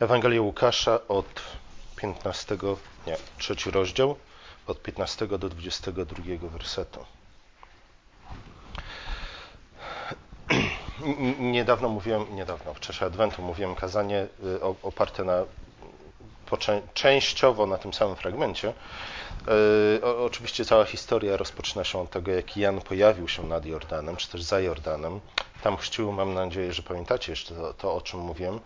Ewangelia 0.00 0.42
Łukasza 0.42 0.98
od 1.08 1.42
15, 1.96 2.58
nie, 3.06 3.16
trzeci 3.38 3.70
rozdział, 3.70 4.16
od 4.66 4.82
15 4.82 5.26
do 5.26 5.48
22 5.48 6.48
wersetu. 6.48 7.04
Niedawno 11.38 11.88
mówiłem, 11.88 12.36
niedawno, 12.36 12.74
w 12.74 12.80
czasie 12.80 13.06
Adwentu 13.06 13.42
mówiłem 13.42 13.74
kazanie 13.74 14.26
y, 14.44 14.62
oparte 14.82 15.24
na, 15.24 15.44
częściowo 16.94 17.66
na 17.66 17.78
tym 17.78 17.94
samym 17.94 18.16
fragmencie. 18.16 18.72
Y, 19.98 20.04
oczywiście 20.04 20.64
cała 20.64 20.84
historia 20.84 21.36
rozpoczyna 21.36 21.84
się 21.84 21.98
od 21.98 22.10
tego, 22.10 22.30
jak 22.30 22.56
Jan 22.56 22.80
pojawił 22.80 23.28
się 23.28 23.42
nad 23.42 23.66
Jordanem, 23.66 24.16
czy 24.16 24.28
też 24.28 24.42
za 24.42 24.60
Jordanem. 24.60 25.20
Tam 25.62 25.76
chrzcił, 25.76 26.12
mam 26.12 26.34
nadzieję, 26.34 26.72
że 26.72 26.82
pamiętacie 26.82 27.32
jeszcze 27.32 27.54
to, 27.54 27.74
to 27.74 27.94
o 27.94 28.00
czym 28.00 28.20
mówiłem. 28.20 28.60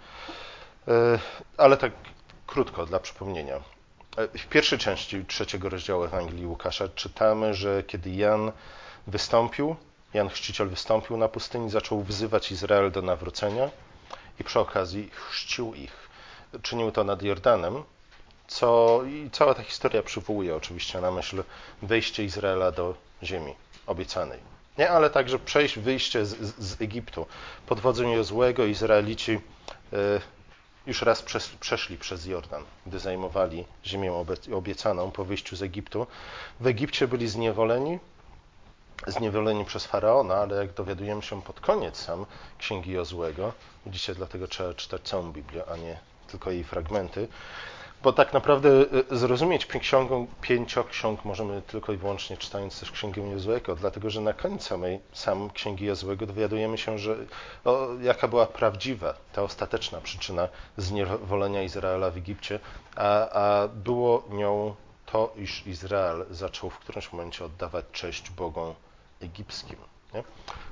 E, 0.89 1.19
ale 1.57 1.77
tak 1.77 1.93
krótko, 2.47 2.87
dla 2.87 3.01
przypomnienia. 3.01 3.57
E, 4.17 4.29
w 4.39 4.47
pierwszej 4.47 4.79
części 4.79 5.25
trzeciego 5.25 5.69
rozdziału 5.69 6.05
Ewangelii 6.05 6.47
Łukasza 6.47 6.89
czytamy, 6.89 7.55
że 7.55 7.83
kiedy 7.83 8.11
Jan 8.11 8.53
wystąpił, 9.07 9.77
Jan 10.15 10.29
Chrzciciel 10.29 10.69
wystąpił 10.69 11.17
na 11.17 11.29
pustyni, 11.29 11.71
zaczął 11.71 12.03
wzywać 12.03 12.53
Izrael 12.53 12.91
do 12.91 13.03
nawrócenia 13.03 13.71
i 14.41 14.45
przy 14.45 14.61
okazji 14.61 15.11
chrzcił 15.11 15.75
ich. 15.75 16.09
Czynił 16.63 16.93
to 16.93 17.05
nad 17.05 17.23
Jordanem, 17.23 17.83
co 18.47 19.01
i 19.07 19.31
cała 19.31 19.55
ta 19.55 19.63
historia 19.63 20.03
przywołuje 20.03 20.57
oczywiście 20.57 21.01
na 21.01 21.11
myśl 21.11 21.43
wejście 21.83 22.25
Izraela 22.25 22.73
do 22.73 22.95
ziemi 23.23 23.55
obiecanej. 23.87 24.39
Nie, 24.79 24.91
ale 24.91 25.11
także 25.11 25.39
przejść, 25.39 25.79
wyjście 25.79 26.27
z, 26.27 26.37
z, 26.59 26.81
Egiptu. 26.81 27.27
Pod 27.67 27.81
wodzą 27.81 28.13
Jozłego 28.13 28.65
Izraelici 28.65 29.33
y, 29.33 29.41
już 30.87 31.03
raz 31.03 31.23
przes, 31.23 31.49
przeszli 31.49 31.99
przez 31.99 32.27
Jordan, 32.27 32.65
gdy 32.87 32.99
zajmowali 32.99 33.65
ziemię 33.85 34.25
obiecaną 34.53 35.11
po 35.11 35.25
wyjściu 35.25 35.57
z 35.57 35.63
Egiptu. 35.63 36.07
W 36.61 36.67
Egipcie 36.67 37.09
byli 37.09 37.29
zniewoleni, 37.29 37.99
zniewoleni 39.07 39.65
przez 39.65 39.87
faraona, 39.87 40.35
ale 40.35 40.57
jak 40.57 40.73
dowiadujemy 40.73 41.23
się 41.23 41.43
pod 41.43 41.61
koniec 41.61 41.97
sam 41.97 42.27
księgi 42.59 42.93
Jozłego, 42.93 43.53
widzicie, 43.87 44.15
dlatego 44.15 44.49
trzeba 44.49 44.75
czytać 44.75 45.03
całą 45.03 45.33
Biblię, 45.33 45.63
a 45.73 45.77
nie 45.77 45.99
tylko 46.27 46.51
jej 46.51 46.65
fragmenty, 46.65 47.29
bo 48.05 48.13
tak 48.13 48.33
naprawdę 48.33 48.69
y, 49.13 49.17
zrozumieć 49.19 49.67
ksiągą, 49.67 50.27
pięcioksiąg 50.41 51.25
możemy 51.25 51.63
tylko 51.63 51.93
i 51.93 51.97
wyłącznie 51.97 52.37
czytając 52.37 52.81
też 52.81 52.91
Księgę 52.91 53.23
Jozłego, 53.23 53.77
dlatego 53.77 54.11
że 54.11 54.21
na 54.21 54.33
koniec 54.33 54.63
samej 54.63 55.01
sam 55.13 55.51
Księgi 55.51 55.85
Jozłego 55.85 56.27
dowiadujemy 56.27 56.79
się, 56.79 56.99
że 56.99 57.17
o, 57.65 57.89
jaka 58.03 58.29
była 58.29 58.47
prawdziwa, 58.47 59.15
ta 59.33 59.43
ostateczna 59.43 60.01
przyczyna 60.01 60.49
zniewolenia 60.77 61.63
Izraela 61.63 62.11
w 62.11 62.17
Egipcie, 62.17 62.61
a, 62.97 63.29
a 63.31 63.69
było 63.69 64.25
nią 64.31 64.75
to, 65.07 65.33
iż 65.37 65.67
Izrael 65.67 66.27
zaczął 66.31 66.71
w 66.71 66.79
którymś 66.79 67.13
momencie 67.13 67.45
oddawać 67.45 67.85
cześć 67.93 68.31
Bogom 68.31 68.75
egipskim. 69.21 69.77
Nie? 70.15 70.25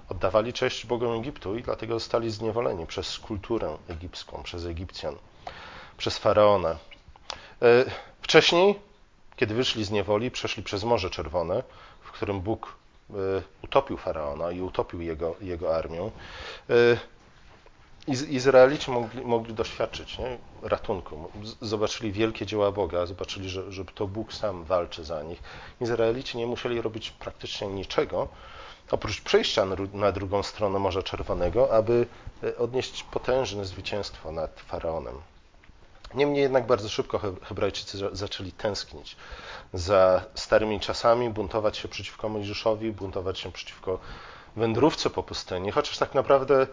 Oddawali 0.08 0.52
cześć 0.52 0.86
Bogom 0.86 1.20
Egiptu 1.20 1.56
i 1.56 1.62
dlatego 1.62 1.94
zostali 1.94 2.30
zniewoleni 2.30 2.86
przez 2.86 3.18
kulturę 3.18 3.76
egipską, 3.88 4.42
przez 4.42 4.64
Egipcjan, 4.66 5.16
przez 5.96 6.18
faraona. 6.18 6.76
E, 7.62 7.84
wcześniej, 8.22 8.78
kiedy 9.36 9.54
wyszli 9.54 9.84
z 9.84 9.90
niewoli, 9.90 10.30
przeszli 10.30 10.62
przez 10.62 10.84
Morze 10.84 11.10
Czerwone, 11.10 11.62
w 12.00 12.12
którym 12.12 12.40
Bóg 12.40 12.76
e, 13.10 13.14
utopił 13.64 13.96
faraona 13.96 14.50
i 14.50 14.60
utopił 14.60 15.00
jego, 15.00 15.36
jego 15.40 15.76
armię. 15.76 16.10
E, 16.70 16.72
Izraelici 18.08 18.90
mogli, 18.90 19.24
mogli 19.24 19.54
doświadczyć 19.54 20.18
nie? 20.18 20.38
ratunku. 20.62 21.30
Zobaczyli 21.60 22.12
wielkie 22.12 22.46
dzieła 22.46 22.72
Boga, 22.72 23.06
zobaczyli, 23.06 23.48
że, 23.48 23.72
że 23.72 23.84
to 23.84 24.06
Bóg 24.06 24.32
sam 24.32 24.64
walczy 24.64 25.04
za 25.04 25.22
nich. 25.22 25.42
Izraelici 25.80 26.38
nie 26.38 26.46
musieli 26.46 26.80
robić 26.80 27.10
praktycznie 27.10 27.68
niczego, 27.68 28.28
oprócz 28.90 29.20
przejścia 29.20 29.66
na 29.92 30.12
drugą 30.12 30.42
stronę 30.42 30.78
Morza 30.78 31.02
Czerwonego, 31.02 31.74
aby 31.74 32.06
odnieść 32.58 33.02
potężne 33.02 33.64
zwycięstwo 33.64 34.32
nad 34.32 34.60
faraonem. 34.60 35.14
Niemniej 36.14 36.42
jednak 36.42 36.66
bardzo 36.66 36.88
szybko 36.88 37.20
Hebrajczycy 37.42 37.98
zaczęli 38.12 38.52
tęsknić 38.52 39.16
za 39.74 40.24
starymi 40.34 40.80
czasami, 40.80 41.30
buntować 41.30 41.76
się 41.76 41.88
przeciwko 41.88 42.28
Mojżeszowi, 42.28 42.92
buntować 42.92 43.38
się 43.38 43.52
przeciwko 43.52 43.98
wędrówce 44.56 45.10
po 45.10 45.22
pustyni, 45.22 45.70
chociaż 45.70 45.98
tak 45.98 46.14
naprawdę 46.14 46.66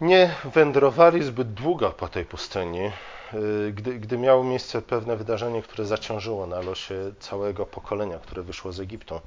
nie 0.00 0.34
wędrowali 0.44 1.22
zbyt 1.22 1.52
długo 1.54 1.90
po 1.90 2.08
tej 2.08 2.24
pustyni, 2.24 2.90
y, 3.34 3.72
gdy, 3.72 3.98
gdy 3.98 4.18
miało 4.18 4.44
miejsce 4.44 4.82
pewne 4.82 5.16
wydarzenie, 5.16 5.62
które 5.62 5.84
zaciążyło 5.84 6.46
na 6.46 6.60
losie 6.60 7.12
całego 7.20 7.66
pokolenia, 7.66 8.18
które 8.18 8.42
wyszło 8.42 8.72
z 8.72 8.80
Egiptu. 8.80 9.20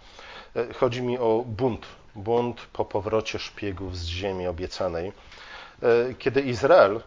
Y, 0.56 0.74
chodzi 0.74 1.02
mi 1.02 1.18
o 1.18 1.44
bunt, 1.48 1.86
bunt 2.16 2.62
po 2.74 2.86
powrocie 2.86 3.40
szpiegów 3.40 3.98
z 3.98 4.06
ziemi 4.06 4.48
obiecanej, 4.48 5.12
y, 6.10 6.16
kiedy 6.20 6.42
Izrael 6.42 7.02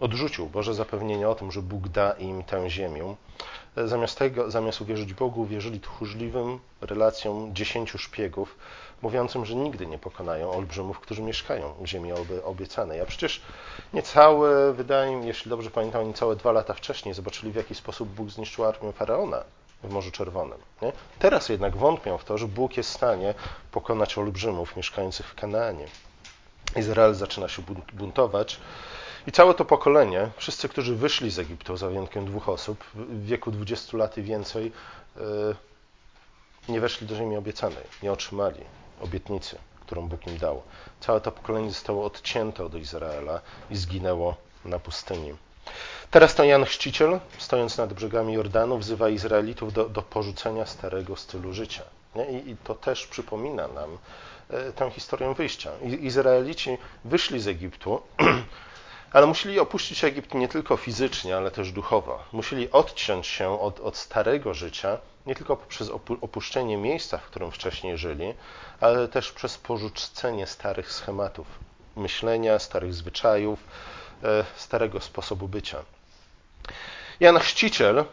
odrzucił 0.00 0.46
Boże 0.46 0.74
zapewnienie 0.74 1.28
o 1.28 1.34
tym, 1.34 1.52
że 1.52 1.62
Bóg 1.62 1.88
da 1.88 2.12
im 2.12 2.44
tę 2.44 2.70
ziemię. 2.70 3.14
Zamiast 3.76 4.18
tego, 4.18 4.50
zamiast 4.50 4.80
uwierzyć 4.80 5.14
Bogu, 5.14 5.40
uwierzyli 5.40 5.80
tchórzliwym 5.80 6.58
relacjom 6.80 7.54
dziesięciu 7.54 7.98
szpiegów, 7.98 8.56
mówiącym, 9.02 9.44
że 9.44 9.54
nigdy 9.54 9.86
nie 9.86 9.98
pokonają 9.98 10.50
olbrzymów, 10.50 11.00
którzy 11.00 11.22
mieszkają 11.22 11.74
w 11.80 11.86
ziemi 11.86 12.10
obiecanej. 12.44 13.00
A 13.00 13.06
przecież 13.06 13.42
niecałe, 13.92 14.72
wydaje 14.72 15.16
mi 15.16 15.26
jeśli 15.26 15.48
dobrze 15.48 15.70
pamiętam, 15.70 16.08
niecałe 16.08 16.36
dwa 16.36 16.52
lata 16.52 16.74
wcześniej 16.74 17.14
zobaczyli, 17.14 17.52
w 17.52 17.56
jaki 17.56 17.74
sposób 17.74 18.08
Bóg 18.08 18.30
zniszczył 18.30 18.64
armię 18.64 18.92
Faraona 18.92 19.44
w 19.84 19.92
Morzu 19.92 20.10
Czerwonym. 20.10 20.58
Nie? 20.82 20.92
Teraz 21.18 21.48
jednak 21.48 21.76
wątpią 21.76 22.18
w 22.18 22.24
to, 22.24 22.38
że 22.38 22.48
Bóg 22.48 22.76
jest 22.76 22.90
w 22.90 22.92
stanie 22.92 23.34
pokonać 23.72 24.18
olbrzymów 24.18 24.76
mieszkających 24.76 25.26
w 25.26 25.34
Kanaanie. 25.34 25.86
Izrael 26.76 27.14
zaczyna 27.14 27.48
się 27.48 27.62
buntować 27.92 28.60
i 29.26 29.32
całe 29.32 29.54
to 29.54 29.64
pokolenie, 29.64 30.30
wszyscy, 30.36 30.68
którzy 30.68 30.96
wyszli 30.96 31.30
z 31.30 31.38
Egiptu, 31.38 31.76
za 31.76 31.88
wyjątkiem 31.88 32.24
dwóch 32.24 32.48
osób, 32.48 32.84
w 32.94 33.26
wieku 33.26 33.50
20 33.50 33.96
lat 33.96 34.18
i 34.18 34.22
więcej, 34.22 34.72
e, 35.16 35.20
nie 36.68 36.80
weszli 36.80 37.06
do 37.06 37.16
ziemi 37.16 37.36
obiecanej, 37.36 37.84
nie 38.02 38.12
otrzymali 38.12 38.60
obietnicy, 39.00 39.58
którą 39.80 40.08
Bóg 40.08 40.26
im 40.26 40.38
dał. 40.38 40.62
Całe 41.00 41.20
to 41.20 41.32
pokolenie 41.32 41.70
zostało 41.70 42.04
odcięte 42.04 42.64
od 42.64 42.74
Izraela 42.74 43.40
i 43.70 43.76
zginęło 43.76 44.36
na 44.64 44.78
pustyni. 44.78 45.34
Teraz 46.10 46.34
to 46.34 46.44
Jan 46.44 46.64
Chrzciciel, 46.64 47.20
stojąc 47.38 47.78
nad 47.78 47.92
brzegami 47.92 48.34
Jordanu, 48.34 48.78
wzywa 48.78 49.08
Izraelitów 49.08 49.72
do, 49.72 49.88
do 49.88 50.02
porzucenia 50.02 50.66
starego 50.66 51.16
stylu 51.16 51.52
życia. 51.52 51.82
I, 52.30 52.50
I, 52.50 52.56
to 52.64 52.74
też 52.74 53.06
przypomina 53.06 53.68
nam 53.68 53.98
e, 54.50 54.72
tę 54.72 54.90
historię 54.90 55.34
wyjścia. 55.34 55.70
Izraelici 56.00 56.78
wyszli 57.04 57.40
z 57.40 57.48
Egiptu 57.48 58.02
Ale 59.14 59.26
musieli 59.26 59.60
opuścić 59.60 60.04
Egipt 60.04 60.34
nie 60.34 60.48
tylko 60.48 60.76
fizycznie, 60.76 61.36
ale 61.36 61.50
też 61.50 61.72
duchowo. 61.72 62.24
Musieli 62.32 62.70
odciąć 62.70 63.26
się 63.26 63.60
od, 63.60 63.80
od 63.80 63.96
starego 63.96 64.54
życia, 64.54 64.98
nie 65.26 65.34
tylko 65.34 65.56
poprzez 65.56 65.90
opuszczenie 66.20 66.76
miejsca, 66.76 67.18
w 67.18 67.26
którym 67.26 67.50
wcześniej 67.50 67.98
żyli, 67.98 68.34
ale 68.80 69.08
też 69.08 69.32
przez 69.32 69.58
porzucenie 69.58 70.46
starych 70.46 70.92
schematów 70.92 71.46
myślenia, 71.96 72.58
starych 72.58 72.94
zwyczajów, 72.94 73.58
e, 74.24 74.44
starego 74.56 75.00
sposobu 75.00 75.48
bycia. 75.48 75.78
Jan 77.20 77.38
Chrzciciel 77.38 78.04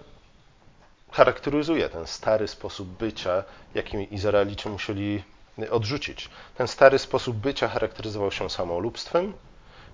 charakteryzuje 1.12 1.90
ten 1.90 2.08
stary 2.08 2.48
sposób 2.48 2.88
bycia, 2.88 3.44
jakim 3.76 4.10
Izraelici 4.10 4.70
musieli 4.70 5.24
odrzucić. 5.72 6.30
Ten 6.56 6.68
stary 6.68 7.00
sposób 7.00 7.38
bycia 7.38 7.68
charakteryzował 7.68 8.32
się 8.32 8.50
samolubstwem, 8.50 9.34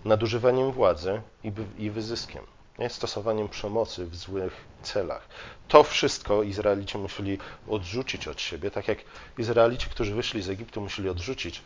nadużywaniem 0.06 0.72
władzy 0.72 1.22
i 1.78 1.90
wyzyskiem, 1.90 2.44
nie? 2.80 2.90
stosowaniem 2.90 3.50
przemocy 3.50 4.06
w 4.06 4.16
złych 4.16 4.66
celach. 4.82 5.28
To 5.68 5.84
wszystko 5.84 6.44
Izraelici 6.44 6.98
musieli 6.98 7.38
odrzucić 7.68 8.28
od 8.28 8.42
siebie, 8.42 8.72
tak 8.72 8.88
jak 8.88 8.98
Izraelici, 9.38 9.90
którzy 9.90 10.16
wyszli 10.16 10.42
z 10.42 10.50
Egiptu, 10.50 10.82
musieli 10.82 11.10
odrzucić 11.10 11.62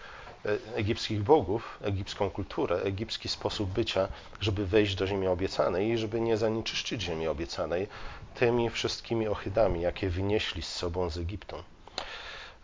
e, 0.45 0.75
egipskich 0.75 1.24
bogów, 1.24 1.78
egipską 1.81 2.30
kulturę, 2.30 2.75
egipski 2.75 3.30
sposób 3.30 3.69
bycia, 3.69 4.07
żeby 4.39 4.66
wejść 4.66 4.95
do 4.95 5.07
ziemi 5.07 5.27
obiecanej 5.27 5.89
i 5.89 5.98
żeby 5.98 6.22
nie 6.22 6.38
zanieczyszczyć 6.38 7.01
ziemi 7.01 7.27
obiecanej 7.27 7.88
tymi 8.36 8.69
wszystkimi 8.69 9.27
ohydami, 9.27 9.81
jakie 9.81 10.10
wynieśli 10.10 10.62
z 10.62 10.74
sobą 10.74 11.10
z 11.10 11.18
Egiptu. 11.18 11.56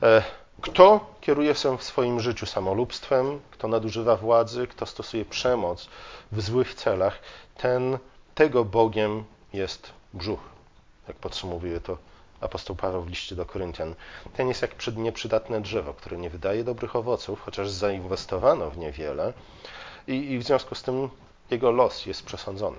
E, 0.04 0.24
kto 0.62 1.14
kieruje 1.22 1.56
się 1.56 1.78
w 1.78 1.84
swoim 1.84 2.20
życiu 2.20 2.46
samolubstwem, 2.46 3.40
kto 3.52 3.68
nadużywa 3.68 4.16
władzy, 4.16 4.68
kto 4.68 4.86
stosuje 4.86 5.26
przemoc 5.26 5.90
w 6.32 6.42
złych 6.42 6.74
celach, 6.74 7.20
ten, 7.58 7.98
tego 8.36 8.66
Bogiem 8.66 9.24
jest 9.54 9.92
brzuch. 10.14 10.40
Jak 11.08 11.18
podsumowuje 11.18 11.80
to 11.80 11.98
apostoł 12.42 12.76
Paweł 12.76 13.02
w 13.02 13.10
liście 13.10 13.36
do 13.36 13.46
Koryntian. 13.46 13.96
Ten 14.34 14.48
jest 14.48 14.62
jak 14.62 14.88
nieprzydatne 14.96 15.62
drzewo, 15.62 15.94
które 15.94 16.18
nie 16.18 16.30
wydaje 16.30 16.64
dobrych 16.64 16.96
owoców, 16.96 17.42
chociaż 17.42 17.70
zainwestowano 17.70 18.70
w 18.70 18.78
niewiele 18.78 19.34
i, 20.08 20.32
i 20.32 20.40
w 20.40 20.44
związku 20.44 20.76
z 20.76 20.84
tym 20.84 21.10
jego 21.52 21.72
los 21.72 22.06
jest 22.06 22.26
przesądzony. 22.26 22.78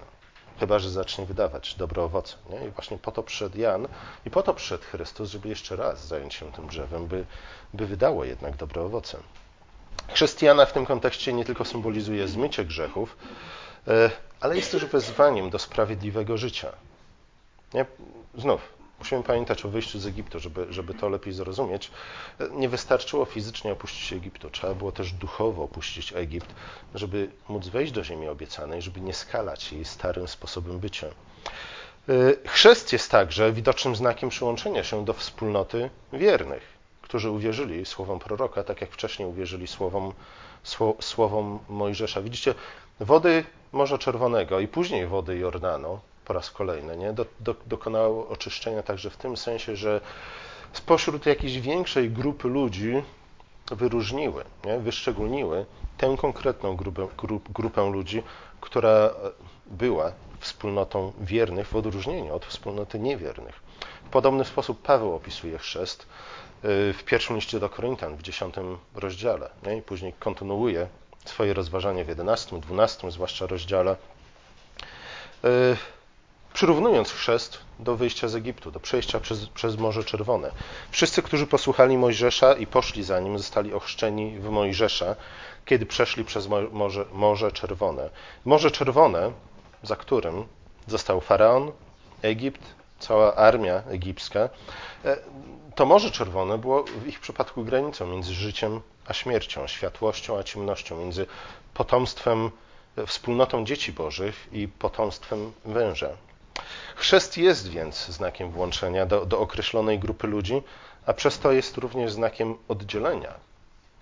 Chyba 0.61 0.79
że 0.79 0.91
zacznie 0.91 1.27
wydawać 1.27 1.75
dobre 1.75 2.03
owoce. 2.03 2.37
Nie? 2.51 2.67
I 2.67 2.71
właśnie 2.71 2.99
po 2.99 3.13
to 3.13 3.23
przyszedł 3.23 3.59
Jan 3.59 3.89
i 4.27 4.31
po 4.31 4.43
to 4.43 4.55
przyszedł 4.55 4.85
Chrystus, 4.85 5.31
żeby 5.31 5.49
jeszcze 5.49 5.77
raz 5.77 6.07
zająć 6.07 6.35
się 6.35 6.53
tym 6.53 6.67
drzewem, 6.67 7.07
by, 7.07 7.25
by 7.75 7.87
wydało 7.87 8.25
jednak 8.25 8.57
dobre 8.57 8.83
owoce. 8.83 9.19
Chrześcijana 10.09 10.67
w 10.67 10.73
tym 10.73 10.87
kontekście 10.87 11.33
nie 11.33 11.45
tylko 11.45 11.65
symbolizuje 11.65 12.29
zmycie 12.29 12.65
grzechów, 12.65 13.17
e, 13.89 14.11
ale 14.41 14.57
jest 14.57 14.73
też 14.73 14.85
wezwaniem 14.85 15.51
do 15.51 15.59
sprawiedliwego 15.59 16.37
życia. 16.37 16.73
Nie? 17.75 17.87
Znów, 18.35 18.78
musimy 18.99 19.23
pamiętać 19.23 19.65
o 19.65 19.69
wyjściu 19.69 19.99
z 19.99 20.07
Egiptu, 20.07 20.41
żeby, 20.41 20.67
żeby 20.71 20.95
to 20.95 21.09
lepiej 21.09 21.33
zrozumieć. 21.33 21.91
Nie 22.51 22.69
wystarczyło 22.69 23.25
fizycznie 23.25 23.73
opuścić 23.73 24.13
Egiptu, 24.13 24.51
trzeba 24.51 24.75
było 24.75 24.93
też 24.93 25.13
duchowo 25.13 25.63
opuścić 25.63 26.13
Egipt, 26.13 26.55
żeby 26.95 27.31
móc 27.49 27.69
wejść 27.69 27.93
do 27.93 28.05
ziemi 28.05 28.29
obiecanej, 28.29 28.83
żeby 28.83 29.01
nie 29.01 29.15
skalać 29.15 29.73
jej 29.73 29.85
starym 29.85 30.29
sposobem 30.29 30.79
bycia. 30.79 31.07
E, 31.07 32.49
chrzest 32.49 32.93
jest 32.93 33.11
także 33.11 33.53
widocznym 33.53 33.97
znakiem 33.97 34.29
przyłączenia 34.29 34.85
się 34.85 35.05
do 35.05 35.13
wspólnoty 35.13 35.91
wiernych, 36.13 36.63
którzy 37.03 37.31
uwierzyli 37.31 37.87
słowom 37.87 38.19
proroka, 38.19 38.65
tak 38.65 38.81
jak 38.81 38.91
wcześniej 38.91 39.29
uwierzyli 39.29 39.67
słowom, 39.67 40.13
słowom 41.01 41.59
Mojżesza. 41.69 42.23
Widzicie, 42.23 42.55
wody 43.01 43.45
Morza 43.73 43.99
Czerwonego 43.99 44.61
i 44.61 44.69
później 44.69 45.07
wody 45.07 45.39
Jordanu 45.39 46.01
po 46.29 46.35
raz 46.35 46.51
kolejny 46.51 46.97
nie, 46.97 47.13
do, 47.13 47.27
do, 47.41 47.55
dokonało 47.67 48.29
oczyszczenia 48.29 48.83
także 48.83 49.11
w 49.11 49.17
tym 49.17 49.37
sensie, 49.37 49.77
że 49.77 50.01
spośród 50.73 51.27
jakiejś 51.27 51.61
większej 51.61 52.11
grupy 52.11 52.49
ludzi 52.49 53.03
wyróżniły, 53.71 54.45
nie, 54.65 54.79
wyszczególniły 54.79 55.67
tę 55.99 56.17
konkretną 56.21 56.77
grupę, 56.77 57.09
grup, 57.19 57.53
grupę 57.53 57.91
ludzi, 57.91 58.23
która 58.61 59.11
była 59.67 60.13
wspólnotą 60.41 61.13
wiernych 61.21 61.69
w 61.69 61.77
odróżnieniu 61.77 62.35
od 62.35 62.47
wspólnoty 62.47 62.99
niewiernych. 62.99 63.61
W 64.05 64.09
podobny 64.09 64.45
sposób 64.45 64.83
Paweł 64.83 65.15
opisuje 65.15 65.59
chrzest 65.59 66.03
y, 66.03 66.07
w 66.93 67.03
pierwszym 67.05 67.37
liście 67.37 67.61
do 67.61 67.69
Koryntian 67.69 68.17
w 68.17 68.23
dziesiątym 68.23 68.79
rozdziale 68.95 69.51
nie? 69.67 69.77
i 69.77 69.83
później 69.83 70.13
kontynuuje 70.13 70.89
swoje 71.25 71.55
rozważanie 71.55 72.05
w 72.05 72.09
11, 72.09 72.61
12, 72.61 73.11
zwłaszcza 73.11 73.47
rozdziale, 73.47 73.97
e, 75.45 75.77
przyrównując 76.59 77.13
chrzest 77.13 77.59
do 77.79 77.97
wyjścia 77.97 78.29
z 78.29 78.35
Egiptu, 78.35 78.71
do 78.71 78.81
przejścia 78.81 79.21
przez, 79.21 79.47
przez 79.47 79.77
Morze 79.77 80.05
Czerwone. 80.05 80.51
Wszyscy, 80.91 81.23
którzy 81.23 81.47
posłuchali 81.47 81.99
Mojżesza 81.99 82.53
i 82.53 82.67
poszli 82.67 83.03
za 83.03 83.21
nim, 83.21 83.39
zostali 83.39 83.73
ochrzczeni 83.73 84.39
w 84.39 84.49
Mojżesza, 84.49 85.17
kiedy 85.65 85.87
przeszli 85.87 86.25
przez 86.25 86.49
Morze, 86.73 87.05
Morze 87.13 87.53
Czerwone. 87.53 88.11
Morze 88.45 88.71
Czerwone, 88.71 89.33
za 89.83 89.97
którym 89.97 90.45
został 90.87 91.21
faraon, 91.21 91.73
Egipt, 92.23 92.63
cała 92.99 93.35
armia 93.35 93.83
egipska, 93.89 94.49
e, 95.05 95.17
to 95.75 95.87
Morze 95.87 96.11
Czerwone 96.11 96.59
było 96.59 96.85
w 96.85 97.07
ich 97.07 97.21
przypadku 97.21 97.65
granicą 97.65 98.07
między 98.07 98.35
życiem 98.35 98.81
a 99.07 99.13
śmiercią, 99.13 99.67
światłością 99.67 100.39
a 100.39 100.43
ciemnością, 100.43 100.99
między 100.99 101.27
potomstwem, 101.75 102.51
e, 102.97 103.07
wspólnotą 103.07 103.65
dzieci 103.65 103.93
bożych 103.93 104.49
i 104.53 104.69
potomstwem 104.69 105.53
węża. 105.65 106.09
Chrzest 106.99 107.39
jest 107.39 107.69
więc 107.69 108.07
znakiem 108.07 108.51
włączenia 108.51 109.07
do, 109.07 109.27
do 109.27 109.41
określonej 109.41 109.99
grupy 109.99 110.27
ludzi, 110.27 110.63
a 111.07 111.13
przez 111.13 111.39
to 111.39 111.53
jest 111.53 111.77
również 111.77 112.13
znakiem 112.13 112.57
oddzielenia 112.69 113.35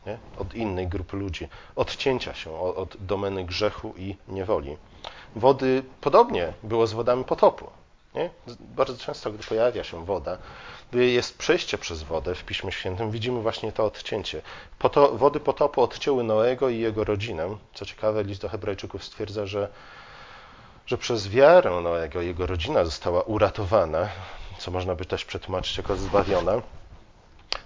nie? 0.07 0.19
od 0.39 0.55
innej 0.55 0.89
grupy 0.89 1.17
ludzi, 1.17 1.49
odcięcia 1.77 2.35
się 2.35 2.61
od, 2.61 2.77
od 2.77 2.97
domeny 3.01 3.45
grzechu 3.45 3.95
i 3.97 4.17
niewoli. 4.29 4.77
Wody 5.37 5.83
podobnie 6.01 6.53
było 6.63 6.87
z 6.87 6.93
wodami 6.93 7.25
potopu. 7.25 7.71
Nie? 8.15 8.31
Bardzo 8.61 8.99
często, 8.99 9.33
gdy 9.33 9.45
pojawia 9.45 9.85
się 9.85 10.05
woda, 10.05 10.39
gdy 10.91 11.07
jest 11.07 11.39
przejście 11.39 11.79
przez 11.79 12.03
wodę 12.03 12.35
w 12.35 12.45
Piśmie 12.45 12.73
Świętym, 12.73 13.11
widzimy 13.11 13.43
właśnie 13.43 13.73
to 13.73 13.85
odcięcie. 13.85 14.43
Wody 15.13 15.41
potopu 15.41 15.83
odcięły 15.83 16.25
Noego 16.25 16.69
i 16.69 16.79
jego 16.79 17.05
rodzinę. 17.05 17.57
Co 17.75 17.87
ciekawe, 17.87 18.23
list 18.25 18.43
do 18.43 18.49
Hebrajczyków 18.49 19.05
stwierdza, 19.05 19.47
że, 19.47 19.69
że 20.87 20.99
przez 20.99 21.29
wiarę 21.29 21.71
Noego 21.71 22.23
jego 22.23 22.47
rodzina 22.47 22.85
została 22.85 23.23
uratowana, 23.23 24.09
co 24.59 24.71
można 24.71 24.95
by 24.95 25.05
też 25.05 25.25
przetłumaczyć 25.25 25.77
jako 25.77 25.97
zbawiona. 25.97 26.53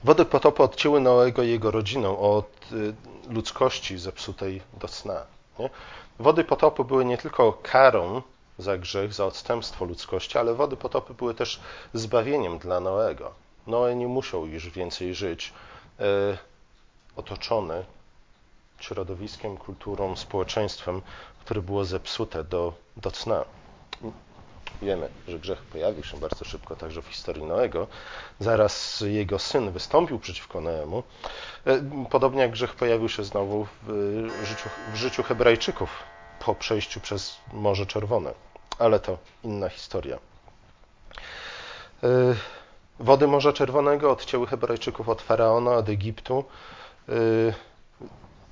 Wody 0.05 0.25
potopu 0.25 0.63
odcięły 0.63 1.01
Noego 1.01 1.43
i 1.43 1.51
jego 1.51 1.71
rodzinę 1.71 2.09
od 2.19 2.73
y, 2.73 2.95
ludzkości 3.29 3.99
zepsutej 3.99 4.63
do 4.81 4.89
cna. 4.89 5.27
Nie? 5.59 5.71
Wody 6.19 6.45
potopu 6.45 6.85
były 6.85 7.05
nie 7.05 7.19
tylko 7.19 7.53
karą 7.53 8.23
za 8.59 8.79
grzech, 8.79 9.13
za 9.13 9.27
odstępstwo 9.27 9.85
ludzkości, 9.85 10.39
ale 10.39 10.55
wody 10.55 10.77
potopy 10.77 11.15
były 11.15 11.35
też 11.35 11.61
zbawieniem 11.95 12.59
dla 12.59 12.81
Noego. 12.81 13.33
Noe 13.67 13.95
nie 13.97 14.07
musiał 14.07 14.47
już 14.47 14.71
więcej 14.71 15.15
żyć 15.15 15.53
e, 16.01 16.05
otoczony 17.17 17.85
środowiskiem, 18.81 19.57
kulturą, 19.57 20.17
społeczeństwem, 20.17 21.03
które 21.41 21.63
było 21.63 21.85
zepsute 21.85 22.45
do, 22.45 22.73
do 22.97 23.11
cna. 23.11 23.45
Wiemy, 24.83 25.09
że 25.29 25.39
grzech 25.39 25.63
pojawił 25.63 26.05
się 26.05 26.21
bardzo 26.21 26.45
szybko 26.45 26.77
także 26.77 27.03
w 27.03 27.07
historii 27.07 27.45
Noego. 27.45 27.87
Zaraz 28.41 29.05
jego 29.07 29.39
syn 29.39 29.71
wystąpił 29.71 30.19
przeciwko 30.19 30.61
Noemu. 30.61 31.03
E, 31.67 31.83
podobnie 32.11 32.43
jak 32.43 32.51
grzech 32.51 32.75
pojawił 32.75 33.09
się 33.09 33.25
znowu 33.25 33.67
w 33.83 34.45
życiu, 34.45 34.69
w 34.93 34.97
życiu 34.97 35.23
Hebrajczyków 35.23 35.91
po 36.41 36.55
przejściu 36.55 37.01
przez 37.01 37.37
Morze 37.53 37.87
Czerwone 37.87 38.35
ale 38.81 39.01
to 39.01 39.19
inna 39.45 39.69
historia. 39.69 40.19
E, 42.03 42.09
wody 43.01 43.27
Morza 43.27 43.53
Czerwonego 43.53 44.11
odcięły 44.11 44.47
Hebrajczyków 44.47 45.09
od 45.09 45.23
Faraona, 45.23 45.71
od 45.71 45.89
Egiptu. 45.89 46.45
E, 47.09 47.13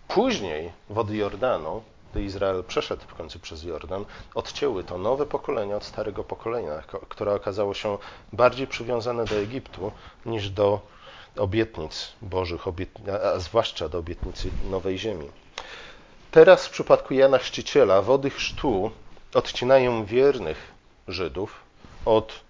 później 0.08 0.72
wody 0.90 1.16
Jordanu, 1.16 1.82
gdy 2.10 2.22
Izrael 2.22 2.64
przeszedł 2.64 3.02
w 3.02 3.14
końcu 3.14 3.38
przez 3.38 3.64
Jordan, 3.64 4.04
odcięły 4.34 4.84
to 4.84 4.98
nowe 4.98 5.26
pokolenie 5.26 5.76
od 5.76 5.84
starego 5.84 6.24
pokolenia, 6.24 6.82
które 7.08 7.34
okazało 7.34 7.74
się 7.74 7.98
bardziej 8.32 8.66
przywiązane 8.66 9.24
do 9.24 9.36
Egiptu 9.36 9.92
niż 10.26 10.50
do 10.50 10.80
obietnic 11.36 12.12
Bożych, 12.22 12.60
a 13.34 13.38
zwłaszcza 13.38 13.88
do 13.88 13.98
obietnicy 13.98 14.50
nowej 14.70 14.98
ziemi. 14.98 15.30
Teraz 16.30 16.66
w 16.66 16.70
przypadku 16.70 17.14
Jana 17.14 17.38
Chrzciciela 17.38 18.02
wody 18.02 18.30
chrztu 18.30 18.90
odcinają 19.34 20.04
wiernych 20.04 20.72
Żydów 21.08 21.60
od 22.04 22.40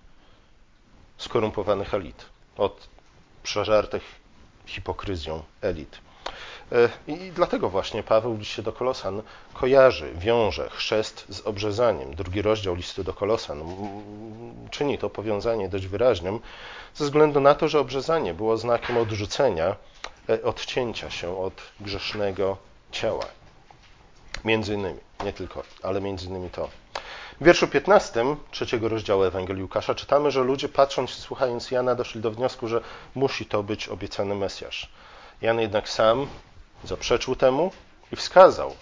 skorumpowanych 1.19 1.95
elit, 1.95 2.27
od 2.57 2.89
przeżartych 3.43 4.03
hipokryzją 4.67 5.43
elit. 5.63 5.99
E, 6.73 6.89
I 7.07 7.33
dlatego 7.35 7.69
właśnie 7.69 8.03
Paweł 8.03 8.37
liście 8.37 8.63
do 8.63 8.73
Kolosan 8.73 9.23
kojarzy, 9.55 10.13
wiąże 10.15 10.71
chrzest 10.71 11.25
z 11.29 11.47
obrzezaniem. 11.47 12.15
Drugi 12.15 12.43
rozdział 12.43 12.75
listy 12.75 13.05
do 13.05 13.13
Kolosan 13.13 13.63
czyni 14.71 14.99
to 14.99 15.11
powiązanie 15.11 15.69
dość 15.69 15.87
wyraźnym, 15.87 16.41
ze 16.95 17.05
względu 17.05 17.41
na 17.41 17.55
to, 17.55 17.69
że 17.69 17.81
obrzezanie 17.81 18.35
było 18.35 18.57
znakiem 18.57 18.97
odrzucenia, 18.97 19.77
e, 20.29 20.43
odcięcia 20.43 21.11
się 21.11 21.39
od 21.39 21.53
grzesznego 21.81 22.57
ciała. 22.93 23.27
Między 24.45 24.75
innymi, 24.75 25.01
nie 25.25 25.33
tylko, 25.33 25.63
ale 25.83 26.01
między 26.01 26.27
innymi 26.27 26.51
to. 26.51 26.69
W 27.41 27.45
wierszu 27.45 27.69
15 27.69 28.37
trzeciego 28.51 28.89
rozdziału 28.89 29.23
Ewangelii 29.23 29.63
Łukasza 29.63 29.95
czytamy, 29.95 30.31
że 30.31 30.41
ludzie 30.41 30.69
patrząc 30.69 31.11
słuchając 31.11 31.71
Jana 31.71 31.95
doszli 31.95 32.21
do 32.21 32.31
wniosku, 32.31 32.69
że 32.69 32.81
musi 33.15 33.47
to 33.47 33.63
być 33.63 33.89
obiecany 33.89 34.35
Mesjasz. 34.35 34.91
Jan 35.43 35.61
jednak 35.61 35.89
sam 35.89 36.27
zaprzeczył 36.85 37.37
temu 37.37 37.73
i 38.13 38.17
wskazał 38.17 38.75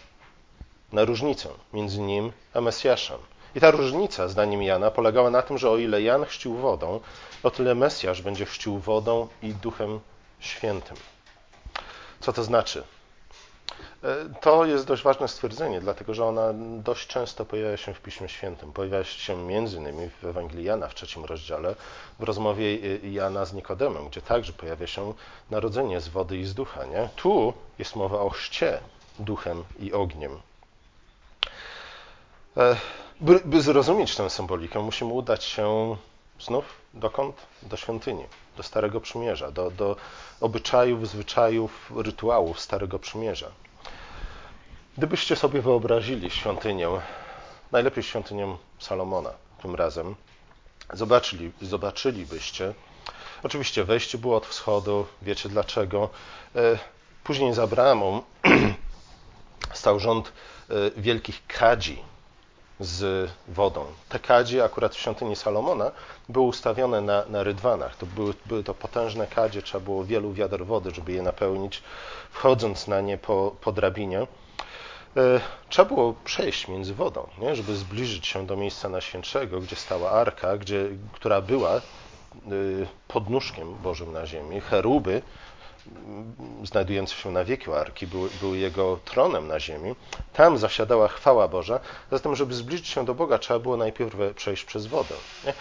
na 0.93 1.05
różnicę 1.05 1.49
między 1.73 2.01
nim 2.01 2.33
a 2.55 2.61
Mesjaszem. 2.61 3.19
I 3.55 3.61
ta 3.61 3.71
różnica, 3.71 4.29
zdaniem 4.29 4.63
Jana, 4.63 4.91
polegała 4.91 5.31
na 5.31 5.43
tym, 5.43 5.59
że 5.59 5.71
o 5.71 5.77
ile 5.77 6.03
Jan 6.03 6.25
chrzcił 6.25 6.55
wodą, 6.55 7.01
o 7.43 7.51
tyle 7.51 7.75
Mesjasz 7.75 8.23
będzie 8.23 8.45
chrzcił 8.45 8.79
wodą 8.79 9.29
i 9.43 9.55
Duchem 9.55 10.01
Świętym. 10.41 10.97
Co 12.21 12.33
to 12.33 12.45
znaczy? 12.45 12.85
E, 14.05 14.41
to 14.41 14.65
jest 14.65 14.87
dość 14.87 15.03
ważne 15.03 15.29
stwierdzenie, 15.29 15.81
dlatego 15.81 16.15
że 16.15 16.25
ona 16.25 16.53
dość 16.83 17.07
często 17.07 17.45
pojawia 17.45 17.77
się 17.77 17.95
w 17.95 18.01
Piśmie 18.01 18.29
Świętym. 18.29 18.73
Pojawia 18.73 19.05
się 19.05 19.37
między 19.37 19.77
innymi 19.77 20.11
w 20.23 20.25
Ewangelii 20.25 20.65
Jana 20.65 20.89
w 20.89 20.95
trzecim 20.95 21.25
rozdziale, 21.25 21.75
w 22.19 22.23
rozmowie 22.23 22.77
Jana 23.13 23.45
z 23.45 23.53
Nikodemem, 23.53 24.09
gdzie 24.09 24.23
także 24.23 24.53
pojawia 24.53 24.87
się 24.87 25.15
narodzenie 25.51 26.01
z 26.01 26.09
wody 26.09 26.37
i 26.37 26.45
z 26.45 26.55
ducha. 26.55 26.85
Nie? 26.85 27.09
Tu 27.17 27.53
jest 27.79 27.97
mowa 27.97 28.21
o 28.21 28.31
chrzcie 28.31 28.79
duchem 29.19 29.65
i 29.79 29.93
ogniem. 29.93 30.41
E, 32.57 32.77
by, 33.21 33.41
by 33.45 33.63
zrozumieć 33.63 34.17
tę 34.17 34.31
symbolikę, 34.31 34.81
musimy 34.81 35.13
udać 35.13 35.45
się 35.45 35.97
znów 36.41 36.65
dokąd? 36.95 37.47
Do 37.63 37.77
świątyni, 37.77 38.25
do 38.57 38.63
Starego 38.63 39.01
Przymierza, 39.01 39.51
do, 39.51 39.71
do 39.71 39.97
obyczajów, 40.41 41.09
zwyczajów, 41.09 41.93
rytuałów 41.97 42.61
Starego 42.61 42.99
Przymierza. 42.99 43.51
Gdybyście 44.99 45.37
sobie 45.37 45.63
wyobrazili 45.63 46.31
świątynię 46.31 46.89
najlepiej 47.73 48.03
świątynią 48.05 48.57
Salomona 48.79 49.31
tym 49.63 49.75
razem. 49.75 50.15
Zobaczyli, 50.93 51.53
zobaczylibyście, 51.63 52.75
oczywiście 53.43 53.85
wejście 53.85 54.19
było 54.19 54.37
od 54.37 54.47
wschodu, 54.47 55.07
wiecie 55.23 55.49
dlaczego. 55.49 56.11
E, 56.57 56.79
później 57.25 57.55
za 57.55 57.67
bramą 57.67 58.23
stał 59.73 60.01
rząd 60.01 60.33
e, 60.71 60.75
wielkich 61.01 61.47
kadzi 61.47 62.03
z 62.81 63.31
wodą. 63.49 63.85
Te 64.09 64.19
kadzie 64.19 64.65
akurat 64.65 64.95
w 64.95 64.99
świątyni 64.99 65.37
Salomona 65.37 65.91
były 66.29 66.47
ustawione 66.47 67.01
na, 67.01 67.25
na 67.29 67.43
rydwanach. 67.43 67.97
To 67.97 68.07
były, 68.07 68.35
były 68.47 68.65
to 68.65 68.75
potężne 68.75 69.27
kadzie, 69.27 69.63
trzeba 69.63 69.85
było 69.85 70.05
wielu 70.05 70.33
wiader 70.33 70.67
wody, 70.67 70.91
żeby 70.91 71.13
je 71.13 71.23
napełnić, 71.23 71.83
wchodząc 72.31 72.87
na 72.89 73.01
nie 73.01 73.19
po, 73.19 73.57
po 73.61 73.73
drabinie. 73.73 74.27
E, 75.17 75.41
trzeba 75.69 75.89
było 75.89 76.15
przejść 76.25 76.69
między 76.69 76.95
wodą, 76.95 77.29
nie? 77.39 77.57
żeby 77.57 77.77
zbliżyć 77.77 78.27
się 78.27 78.47
do 78.47 78.57
miejsca 78.57 78.89
Najświętszego, 78.89 79.61
gdzie 79.61 79.77
stała 79.77 80.11
arka, 80.11 80.57
gdzie, 80.57 80.89
która 81.13 81.41
była 81.41 81.77
e, 81.77 81.81
podnóżkiem 83.09 83.75
Bożym 83.75 84.13
na 84.13 84.27
ziemi. 84.27 84.61
Cheruby 84.61 85.23
znajdujący 86.65 87.15
się 87.15 87.31
na 87.31 87.45
wieku 87.45 87.75
arki, 87.75 88.07
był, 88.07 88.29
był, 88.41 88.55
jego 88.55 88.99
tronem 89.05 89.49
na 89.49 89.61
ziemi. 89.61 89.95
Tam 90.33 90.59
zasiadała 90.59 91.09
chwała 91.09 91.49
Boża. 91.49 91.81
Zatem, 92.11 92.37
żeby 92.37 92.55
zbliżyć 92.55 92.89
się 92.89 93.05
do 93.05 93.15
Boga, 93.15 93.39
trzeba 93.39 93.61
było 93.61 93.77
najpierw 93.77 94.17
przejść 94.35 94.65
przez 94.65 94.87
wodę. 94.87 95.15
Nie? 95.45 95.55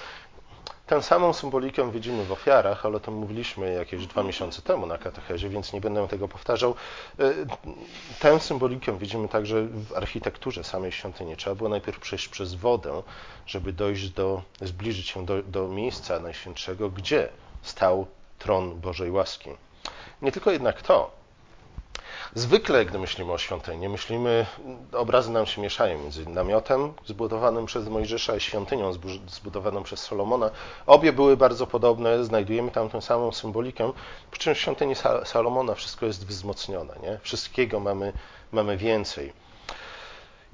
Tę 0.88 1.04
samą 1.04 1.34
symbolikę 1.34 1.92
widzimy 1.92 2.26
w 2.26 2.32
ofiarach, 2.32 2.86
ale 2.86 2.98
o 2.98 3.00
tym 3.00 3.14
mówiliśmy 3.14 3.74
jakieś 3.74 4.08
dwa 4.08 4.24
miesiące 4.24 4.62
temu 4.62 4.86
na 4.86 4.98
katechezie, 4.98 5.50
więc 5.50 5.74
nie 5.74 5.82
będę 5.82 6.08
tego 6.08 6.28
powtarzał. 6.28 6.76
E, 7.20 7.34
tę 8.20 8.40
symbolikę 8.40 8.98
widzimy 8.98 9.28
także 9.28 9.62
w 9.66 9.94
architekturze 9.94 10.64
samej 10.64 10.92
świątyni. 10.92 11.38
Trzeba 11.38 11.56
było 11.56 11.70
najpierw 11.70 12.00
przejść 12.00 12.28
przez 12.28 12.54
wodę, 12.54 13.02
żeby 13.48 13.74
dojść 13.74 14.10
do, 14.10 14.42
zbliżyć 14.62 15.08
się 15.08 15.26
do, 15.26 15.44
do 15.44 15.68
miejsca 15.68 16.20
Najświętszego, 16.20 16.90
gdzie 16.90 17.30
stał 17.62 18.08
tron 18.40 18.80
Bożej 18.80 19.12
łaski. 19.12 19.50
Nie 20.22 20.32
tylko 20.32 20.52
jednak 20.52 20.82
to. 20.82 21.12
Zwykle, 22.34 22.86
gdy 22.86 23.00
myślimy 23.00 23.32
o 23.32 23.38
świątyni, 23.38 23.90
myślimy, 23.90 24.46
obrazy 24.94 25.32
nam 25.32 25.46
się 25.46 25.62
mieszają 25.62 26.00
między 26.00 26.30
namiotem 26.30 26.94
zbudowanym 27.06 27.66
przez 27.66 27.88
Mojżesza 27.88 28.36
i 28.36 28.40
świątynią 28.40 28.94
zbudowaną 29.28 29.84
przez 29.84 30.00
Solomona. 30.00 30.52
Obie 30.88 31.14
były 31.14 31.38
bardzo 31.38 31.68
podobne, 31.68 32.24
znajdujemy 32.24 32.72
tam 32.72 32.90
tę 32.90 33.02
samą 33.02 33.32
symbolikę, 33.32 33.92
przy 34.32 34.42
czym 34.42 34.56
w 34.56 34.58
świątyni 34.58 34.94
Salomona 35.24 35.74
wszystko 35.74 36.06
jest 36.06 36.28
wzmocnione, 36.28 36.94
nie? 37.04 37.20
wszystkiego 37.22 37.80
mamy, 37.80 38.14
mamy 38.52 38.78
więcej. 38.78 39.34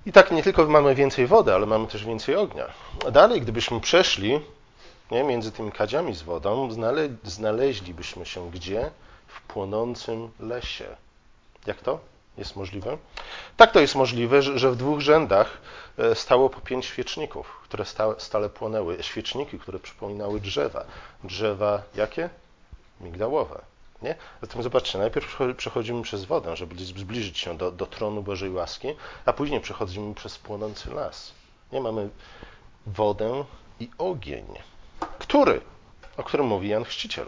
I 0.05 0.11
tak 0.11 0.31
nie 0.31 0.43
tylko 0.43 0.65
mamy 0.65 0.95
więcej 0.95 1.27
wody, 1.27 1.53
ale 1.53 1.65
mamy 1.65 1.87
też 1.87 2.05
więcej 2.05 2.35
ognia. 2.35 2.65
Dalej, 3.11 3.41
gdybyśmy 3.41 3.79
przeszli 3.79 4.39
nie, 5.11 5.23
między 5.23 5.51
tymi 5.51 5.71
kadziami 5.71 6.15
z 6.15 6.21
wodą, 6.21 6.71
znale, 6.71 7.09
znaleźlibyśmy 7.23 8.25
się 8.25 8.51
gdzie? 8.51 8.91
Płonącym 9.47 10.31
lesie. 10.39 10.95
Jak 11.65 11.81
to 11.81 11.99
jest 12.37 12.55
możliwe? 12.55 12.97
Tak 13.57 13.71
to 13.71 13.79
jest 13.79 13.95
możliwe, 13.95 14.41
że 14.41 14.71
w 14.71 14.75
dwóch 14.75 14.99
rzędach 14.99 15.57
e, 15.97 16.15
stało 16.15 16.49
po 16.49 16.61
pięć 16.61 16.85
świeczników, 16.85 17.59
które 17.63 17.85
stale 18.17 18.49
płonęły. 18.49 19.03
Świeczniki, 19.03 19.59
które 19.59 19.79
przypominały 19.79 20.39
drzewa. 20.39 20.85
Drzewa 21.23 21.81
jakie? 21.95 22.29
Migdałowe. 23.01 23.61
Nie? 24.01 24.15
Zatem 24.41 24.63
zobaczcie, 24.63 24.99
najpierw 24.99 25.39
przechodzimy 25.57 26.03
przez 26.03 26.25
wodę, 26.25 26.55
żeby 26.55 26.85
zbliżyć 26.85 27.37
się 27.37 27.57
do, 27.57 27.71
do 27.71 27.85
tronu 27.85 28.23
Bożej 28.23 28.49
łaski, 28.49 28.87
a 29.25 29.33
później 29.33 29.61
przechodzimy 29.61 30.15
przez 30.15 30.37
płonący 30.37 30.93
las. 30.93 31.31
Nie 31.71 31.81
mamy 31.81 32.09
wodę 32.87 33.43
i 33.79 33.89
ogień. 33.97 34.45
Który? 35.19 35.61
O 36.17 36.23
którym 36.23 36.45
mówi 36.45 36.69
Jan 36.69 36.83
Chrzciciel. 36.83 37.25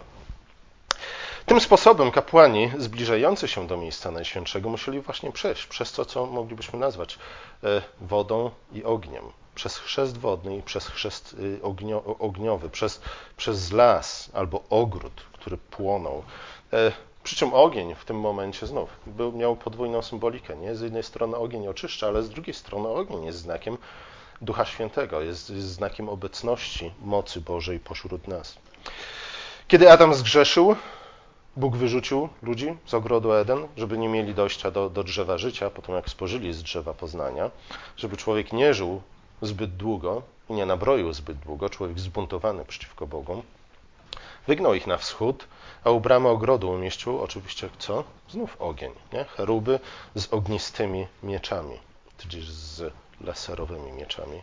Tym 1.45 1.59
sposobem 1.59 2.11
kapłani 2.11 2.71
zbliżający 2.77 3.47
się 3.47 3.67
do 3.67 3.77
miejsca 3.77 4.11
Najświętszego 4.11 4.69
musieli 4.69 5.01
właśnie 5.01 5.31
przejść 5.31 5.65
przez 5.67 5.91
to, 5.91 6.05
co 6.05 6.25
moglibyśmy 6.25 6.79
nazwać 6.79 7.19
e, 7.63 7.81
wodą 8.01 8.51
i 8.71 8.83
ogniem. 8.83 9.23
Przez 9.55 9.77
chrzest 9.77 10.17
wodny 10.17 10.57
i 10.57 10.61
przez 10.61 10.87
chrzest 10.87 11.35
y, 11.39 11.59
ogniowy, 12.19 12.69
przez, 12.69 13.01
przez 13.37 13.71
las 13.71 14.29
albo 14.33 14.63
ogród, 14.69 15.21
który 15.33 15.57
płonął. 15.57 16.23
E, 16.73 16.91
przy 17.23 17.35
czym 17.35 17.53
ogień 17.53 17.95
w 17.95 18.05
tym 18.05 18.19
momencie 18.19 18.67
znów 18.67 18.89
był, 19.05 19.31
miał 19.31 19.55
podwójną 19.55 20.01
symbolikę. 20.01 20.55
Nie? 20.55 20.75
Z 20.75 20.81
jednej 20.81 21.03
strony 21.03 21.37
ogień 21.37 21.67
oczyszcza, 21.67 22.07
ale 22.07 22.23
z 22.23 22.29
drugiej 22.29 22.53
strony 22.53 22.89
ogień 22.89 23.25
jest 23.25 23.39
znakiem 23.39 23.77
Ducha 24.41 24.65
Świętego, 24.65 25.21
jest, 25.21 25.49
jest 25.49 25.67
znakiem 25.67 26.09
obecności 26.09 26.91
mocy 27.01 27.41
Bożej 27.41 27.79
pośród 27.79 28.27
nas. 28.27 28.55
Kiedy 29.67 29.91
Adam 29.91 30.13
zgrzeszył, 30.13 30.75
Bóg 31.57 31.77
wyrzucił 31.77 32.29
ludzi 32.41 32.77
z 32.85 32.93
ogrodu 32.93 33.33
Eden, 33.33 33.67
żeby 33.77 33.97
nie 33.97 34.09
mieli 34.09 34.35
dojścia 34.35 34.71
do, 34.71 34.89
do 34.89 35.03
drzewa 35.03 35.37
życia, 35.37 35.69
po 35.69 35.81
tym 35.81 35.95
jak 35.95 36.09
spożyli 36.09 36.53
z 36.53 36.63
drzewa 36.63 36.93
poznania, 36.93 37.51
żeby 37.97 38.17
człowiek 38.17 38.53
nie 38.53 38.73
żył 38.73 39.01
zbyt 39.41 39.75
długo 39.75 40.21
i 40.49 40.53
nie 40.53 40.65
nabroił 40.65 41.13
zbyt 41.13 41.37
długo, 41.37 41.69
człowiek 41.69 41.99
zbuntowany 41.99 42.65
przeciwko 42.65 43.07
Bogu. 43.07 43.43
Wygnał 44.47 44.73
ich 44.73 44.87
na 44.87 44.97
wschód, 44.97 45.47
a 45.83 45.89
u 45.89 45.99
bramy 45.99 46.29
ogrodu 46.29 46.71
umieścił 46.71 47.21
oczywiście 47.21 47.69
co? 47.79 48.03
Znów 48.29 48.61
ogień, 48.61 48.91
nie? 49.13 49.23
Cheruby 49.23 49.79
z 50.15 50.33
ognistymi 50.33 51.07
mieczami, 51.23 51.77
tudzież 52.17 52.49
z 52.51 52.93
laserowymi 53.21 53.91
mieczami. 53.91 54.41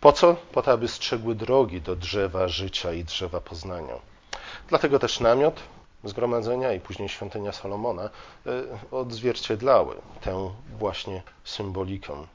Po 0.00 0.12
co? 0.12 0.36
Po 0.52 0.62
to, 0.62 0.72
aby 0.72 0.88
strzegły 0.88 1.34
drogi 1.34 1.80
do 1.80 1.96
drzewa 1.96 2.48
życia 2.48 2.92
i 2.92 3.04
drzewa 3.04 3.40
poznania. 3.40 3.94
Dlatego 4.68 4.98
też 4.98 5.20
namiot 5.20 5.60
zgromadzenia 6.08 6.72
i 6.72 6.80
później 6.80 7.08
świątynia 7.08 7.52
Salomona 7.52 8.02
e, 8.02 8.10
odzwierciedlały 8.90 9.96
tę 10.20 10.50
właśnie 10.78 11.22
symbolikę. 11.44 12.26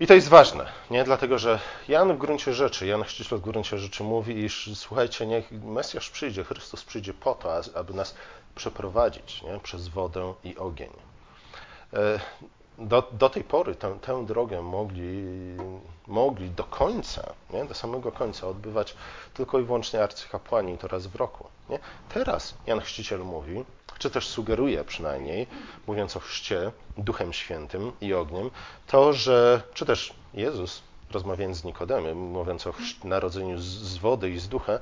I 0.00 0.06
to 0.06 0.14
jest 0.14 0.28
ważne, 0.28 0.66
nie? 0.90 1.04
dlatego 1.04 1.38
że 1.38 1.60
Jan 1.88 2.16
w 2.16 2.18
gruncie 2.18 2.54
rzeczy, 2.54 2.86
Jan 2.86 3.04
Chrzciciel 3.04 3.38
w 3.38 3.42
gruncie 3.42 3.78
rzeczy 3.78 4.04
mówi, 4.04 4.44
iż 4.44 4.70
słuchajcie, 4.74 5.26
niech 5.26 5.52
Mesjasz 5.52 6.10
przyjdzie, 6.10 6.44
Chrystus 6.44 6.84
przyjdzie 6.84 7.14
po 7.14 7.34
to, 7.34 7.60
aby 7.74 7.94
nas 7.94 8.14
przeprowadzić 8.54 9.42
nie? 9.42 9.60
przez 9.60 9.88
wodę 9.88 10.34
i 10.44 10.56
ogień. 10.56 10.90
Do, 12.78 13.02
do 13.12 13.28
tej 13.28 13.44
pory 13.44 13.74
tę, 13.74 13.98
tę 14.02 14.26
drogę 14.26 14.62
mogli, 14.62 15.24
mogli 16.06 16.50
do 16.50 16.64
końca, 16.64 17.32
nie? 17.50 17.64
do 17.64 17.74
samego 17.74 18.12
końca 18.12 18.46
odbywać 18.46 18.96
tylko 19.34 19.58
i 19.58 19.62
wyłącznie 19.62 20.02
arcykapłani 20.02 20.78
to 20.78 20.88
raz 20.88 21.06
w 21.06 21.14
roku. 21.14 21.48
Nie? 21.68 21.78
Teraz 22.08 22.54
Jan 22.66 22.80
Chrzciciel 22.80 23.20
mówi, 23.20 23.64
czy 23.98 24.10
też 24.10 24.28
sugeruje 24.28 24.84
przynajmniej, 24.84 25.46
mówiąc 25.86 26.16
o 26.16 26.20
chrzcie 26.20 26.72
Duchem 26.96 27.32
Świętym 27.32 27.92
i 28.00 28.14
ogniem, 28.14 28.50
to, 28.86 29.12
że, 29.12 29.62
czy 29.74 29.86
też 29.86 30.14
Jezus 30.34 30.82
rozmawiając 31.10 31.56
z 31.56 31.64
Nikodemem, 31.64 32.18
mówiąc 32.18 32.66
o 32.66 32.74
narodzeniu 33.04 33.58
z 33.58 33.96
wody 33.96 34.30
i 34.30 34.38
z 34.38 34.48
ducha, 34.48 34.78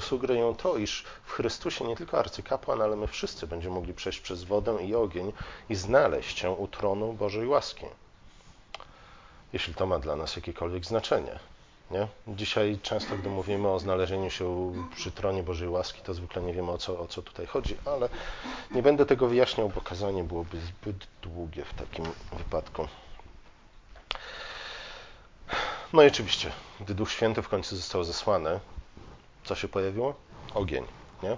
sugerują 0.00 0.54
to, 0.54 0.76
iż 0.76 1.04
w 1.24 1.32
Chrystusie 1.32 1.84
nie 1.84 1.96
tylko 1.96 2.18
arcykapłan, 2.18 2.82
ale 2.82 2.96
my 2.96 3.06
wszyscy 3.06 3.46
będziemy 3.46 3.74
mogli 3.74 3.94
przejść 3.94 4.20
przez 4.20 4.44
wodę 4.44 4.78
i 4.84 4.94
ogień 4.94 5.32
i 5.68 5.74
znaleźć 5.74 6.38
się 6.38 6.50
u 6.50 6.68
tronu 6.68 7.12
Bożej 7.12 7.46
łaski. 7.46 7.86
Jeśli 9.52 9.74
to 9.74 9.86
ma 9.86 9.98
dla 9.98 10.16
nas 10.16 10.36
jakiekolwiek 10.36 10.84
znaczenie. 10.84 11.38
Nie? 11.90 12.08
Dzisiaj 12.28 12.78
często, 12.82 13.16
gdy 13.16 13.28
mówimy 13.28 13.68
o 13.68 13.78
znalezieniu 13.78 14.30
się 14.30 14.72
przy 14.96 15.10
tronie 15.10 15.42
Bożej 15.42 15.68
łaski, 15.68 16.00
to 16.02 16.14
zwykle 16.14 16.42
nie 16.42 16.52
wiemy 16.52 16.70
o 16.70 16.78
co, 16.78 17.00
o 17.00 17.06
co 17.06 17.22
tutaj 17.22 17.46
chodzi, 17.46 17.76
ale 17.84 18.08
nie 18.70 18.82
będę 18.82 19.06
tego 19.06 19.28
wyjaśniał, 19.28 19.68
bo 19.68 19.80
kazanie 19.80 20.24
byłoby 20.24 20.60
zbyt 20.60 20.96
długie 21.22 21.64
w 21.64 21.74
takim 21.74 22.04
wypadku. 22.38 22.88
No 25.92 26.02
i 26.02 26.06
oczywiście, 26.06 26.52
gdy 26.80 26.94
Duch 26.94 27.10
Święty 27.10 27.42
w 27.42 27.48
końcu 27.48 27.76
został 27.76 28.04
zesłany, 28.04 28.60
co 29.44 29.54
się 29.54 29.68
pojawiło? 29.68 30.14
Ogień, 30.54 30.84
nie? 31.22 31.36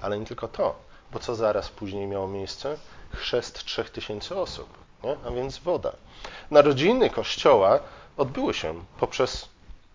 Ale 0.00 0.18
nie 0.18 0.26
tylko 0.26 0.48
to, 0.48 0.74
bo 1.12 1.18
co 1.18 1.34
zaraz 1.34 1.68
później 1.68 2.06
miało 2.06 2.28
miejsce? 2.28 2.76
Chrzest 3.14 3.64
trzech 3.64 3.90
tysięcy 3.90 4.36
osób, 4.36 4.68
nie? 5.04 5.16
a 5.26 5.30
więc 5.30 5.58
woda. 5.58 5.92
Narodziny 6.50 7.10
Kościoła 7.10 7.80
odbyły 8.16 8.54
się 8.54 8.84
poprzez 9.00 9.48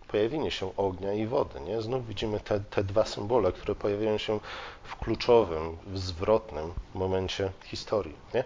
pojawienie 0.07 0.51
się 0.51 0.75
ognia 0.77 1.13
i 1.13 1.27
wody. 1.27 1.59
Nie? 1.59 1.81
Znów 1.81 2.07
widzimy 2.07 2.39
te, 2.39 2.59
te 2.59 2.83
dwa 2.83 3.05
symbole, 3.05 3.51
które 3.51 3.75
pojawiają 3.75 4.17
się 4.17 4.39
w 4.83 4.95
kluczowym, 4.95 5.77
w 5.87 5.99
zwrotnym 5.99 6.73
momencie 6.93 7.51
historii. 7.63 8.15
Nie? 8.33 8.43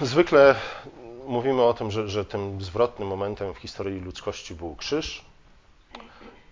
Zwykle 0.00 0.54
mówimy 1.26 1.62
o 1.62 1.74
tym, 1.74 1.90
że, 1.90 2.08
że 2.08 2.24
tym 2.24 2.62
zwrotnym 2.62 3.08
momentem 3.08 3.54
w 3.54 3.58
historii 3.58 4.00
ludzkości 4.00 4.54
był 4.54 4.76
krzyż, 4.76 5.24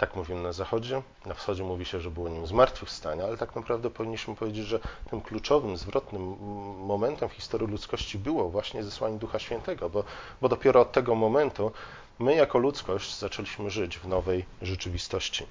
Tak 0.01 0.17
mówimy 0.17 0.41
na 0.43 0.53
zachodzie, 0.53 1.03
na 1.27 1.35
wschodzie 1.35 1.65
mówi 1.65 1.85
się, 1.85 2.01
że 2.01 2.11
było 2.11 2.29
nim 2.29 2.47
zmartwychwstanie, 2.47 3.25
ale 3.25 3.37
tak 3.37 3.57
naprawdę 3.57 3.91
powinniśmy 3.91 4.35
powiedzieć, 4.37 4.67
że 4.67 4.81
tym 5.11 5.21
kluczowym, 5.21 5.77
zwrotnym 5.77 6.23
momentem 6.79 7.29
w 7.29 7.33
historii 7.33 7.69
ludzkości 7.69 8.19
było 8.19 8.51
właśnie 8.51 8.85
zesłanie 8.85 9.19
Ducha 9.19 9.39
Świętego, 9.39 9.91
bo, 9.91 10.05
bo 10.41 10.49
dopiero 10.49 10.81
od 10.81 10.93
tego 10.93 11.15
momentu 11.15 11.73
my 12.19 12.35
jako 12.35 12.59
ludzkość 12.59 13.19
zaczęliśmy 13.19 13.71
żyć 13.71 13.99
w 13.99 14.09
nowej 14.09 14.45
rzeczywistości. 14.63 15.47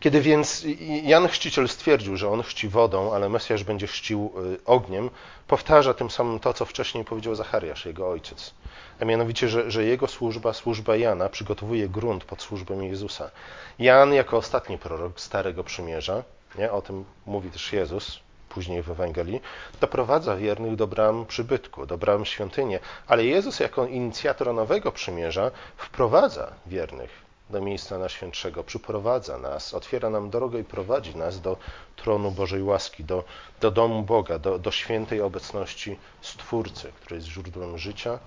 Kiedy 0.00 0.20
więc 0.20 0.64
Jan 1.02 1.28
Chrzciciel 1.28 1.68
stwierdził, 1.68 2.16
że 2.16 2.28
on 2.28 2.42
chci 2.42 2.68
wodą, 2.68 3.12
ale 3.14 3.28
Mesjasz 3.28 3.64
będzie 3.64 3.86
chrzcił 3.86 4.32
y, 4.54 4.64
ogniem, 4.64 5.10
powtarza 5.46 5.94
tym 5.94 6.10
samym 6.10 6.40
to, 6.40 6.54
co 6.54 6.64
wcześniej 6.64 7.04
powiedział 7.04 7.34
Zachariasz, 7.34 7.86
jego 7.86 8.10
ojciec. 8.10 8.54
A 9.00 9.04
mianowicie, 9.04 9.48
że, 9.48 9.70
że 9.70 9.84
jego 9.84 10.06
służba, 10.06 10.52
służba 10.52 10.96
Jana, 10.96 11.28
przygotowuje 11.28 11.88
grunt 11.88 12.24
pod 12.24 12.42
służbę 12.42 12.74
Jezusa. 12.74 13.30
Jan, 13.78 14.14
jako 14.14 14.36
ostatni 14.36 14.78
prorok 14.78 15.20
Starego 15.20 15.64
Przymierza, 15.64 16.22
nie, 16.58 16.72
o 16.72 16.82
tym 16.82 17.04
mówi 17.26 17.50
też 17.50 17.72
Jezus 17.72 18.20
później 18.48 18.82
w 18.82 18.90
Ewangelii, 18.90 19.40
doprowadza 19.80 20.36
wiernych 20.36 20.76
do 20.76 20.86
bram 20.86 21.26
przybytku, 21.26 21.86
do 21.86 21.98
bram 21.98 22.24
świątyni, 22.24 22.76
ale 23.06 23.24
Jezus, 23.24 23.60
jako 23.60 23.86
inicjator 23.86 24.54
nowego 24.54 24.92
przymierza, 24.92 25.50
wprowadza 25.76 26.52
wiernych 26.66 27.25
do 27.50 27.60
miejsca 27.60 27.98
Najświętszego, 27.98 28.64
przyprowadza 28.64 29.38
nas, 29.38 29.74
otwiera 29.74 30.10
nam 30.10 30.30
drogę 30.30 30.60
i 30.60 30.64
prowadzi 30.64 31.16
nas 31.16 31.40
do 31.40 31.56
tronu 31.96 32.30
Bożej 32.30 32.62
łaski, 32.62 33.04
do, 33.04 33.24
do 33.60 33.70
domu 33.70 34.02
Boga, 34.02 34.38
do, 34.38 34.58
do 34.58 34.70
świętej 34.70 35.20
obecności 35.20 35.98
Stwórcy, 36.20 36.92
który 36.92 37.16
jest 37.16 37.28
źródłem 37.28 37.78
życia, 37.78 38.18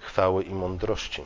chwały 0.00 0.42
i 0.42 0.54
mądrości. 0.54 1.24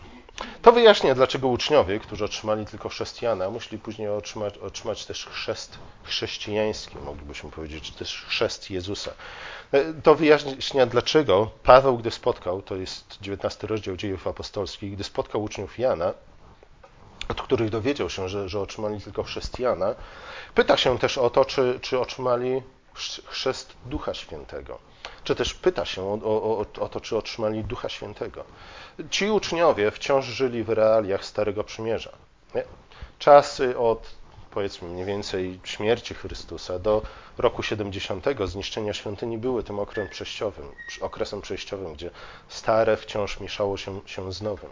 To 0.63 0.73
wyjaśnia, 0.73 1.15
dlaczego 1.15 1.49
uczniowie, 1.49 2.01
którzy 2.01 2.25
otrzymali 2.25 2.67
tylko 2.67 2.89
chrześcijana, 2.89 3.51
musieli 3.51 3.79
później 3.79 4.09
otrzymać, 4.09 4.59
otrzymać 4.59 5.07
też 5.07 5.27
chrzest 5.27 5.79
chrześcijański, 6.03 6.99
moglibyśmy 6.99 7.51
powiedzieć, 7.51 7.85
czy 7.85 7.99
też 7.99 8.25
chrzest 8.29 8.71
Jezusa. 8.71 9.13
To 10.03 10.15
wyjaśnia, 10.15 10.87
dlaczego 10.87 11.51
Paweł, 11.63 11.99
gdy 11.99 12.11
spotkał, 12.11 12.63
to 12.63 12.77
jest 12.77 13.19
19 13.21 13.67
rozdział 13.67 13.97
dziejów 13.97 14.27
apostolskich, 14.27 14.93
gdy 14.93 15.05
spotkał 15.05 15.43
uczniów 15.43 15.79
Jana, 15.79 16.15
od 17.29 17.43
których 17.43 17.71
dowiedział 17.71 18.11
się, 18.11 18.29
że, 18.29 18.49
że 18.49 18.61
otrzymali 18.61 19.01
tylko 19.01 19.23
chrześcijana, 19.23 19.95
pyta 20.55 20.77
się 20.77 20.99
też 20.99 21.19
o 21.19 21.31
to, 21.31 21.45
czy, 21.45 21.79
czy 21.83 22.01
otrzymali 22.01 22.63
chrzest 23.27 23.73
Ducha 23.87 24.15
Świętego. 24.15 24.79
Czy 25.25 25.35
też 25.35 25.55
pyta 25.55 25.85
się 25.85 26.03
o, 26.03 26.19
o, 26.25 26.67
o, 26.81 26.89
to, 26.89 27.01
czy 27.01 27.17
otrzymali 27.17 27.65
Ducha 27.65 27.89
Świętego. 27.89 28.45
Ci 29.11 29.31
uczniowie 29.31 29.91
wciąż 29.91 30.25
żyli 30.25 30.65
w 30.65 30.71
realiach 30.71 31.25
Starego 31.25 31.65
Przymierza. 31.65 32.13
Nie? 32.55 32.65
Czasy 33.19 33.79
od 33.79 34.23
powiedzmy 34.51 34.89
mniej 34.89 35.05
więcej 35.05 35.61
śmierci 35.65 36.15
Chrystusa 36.15 36.79
do 36.79 37.03
roku 37.39 37.63
70 37.63 38.27
zniszczenia 38.45 38.93
świątyni 38.93 39.39
były 39.39 39.63
tym 39.63 39.79
okresem 39.79 40.09
przejściowym, 40.09 40.67
okresem 41.01 41.41
przejściowym, 41.41 41.95
gdzie 41.95 42.11
stare 42.49 42.97
wciąż 42.97 43.41
mieszało 43.41 43.77
się, 43.77 44.01
się 44.07 44.33
z 44.33 44.43
nowym. 44.43 44.71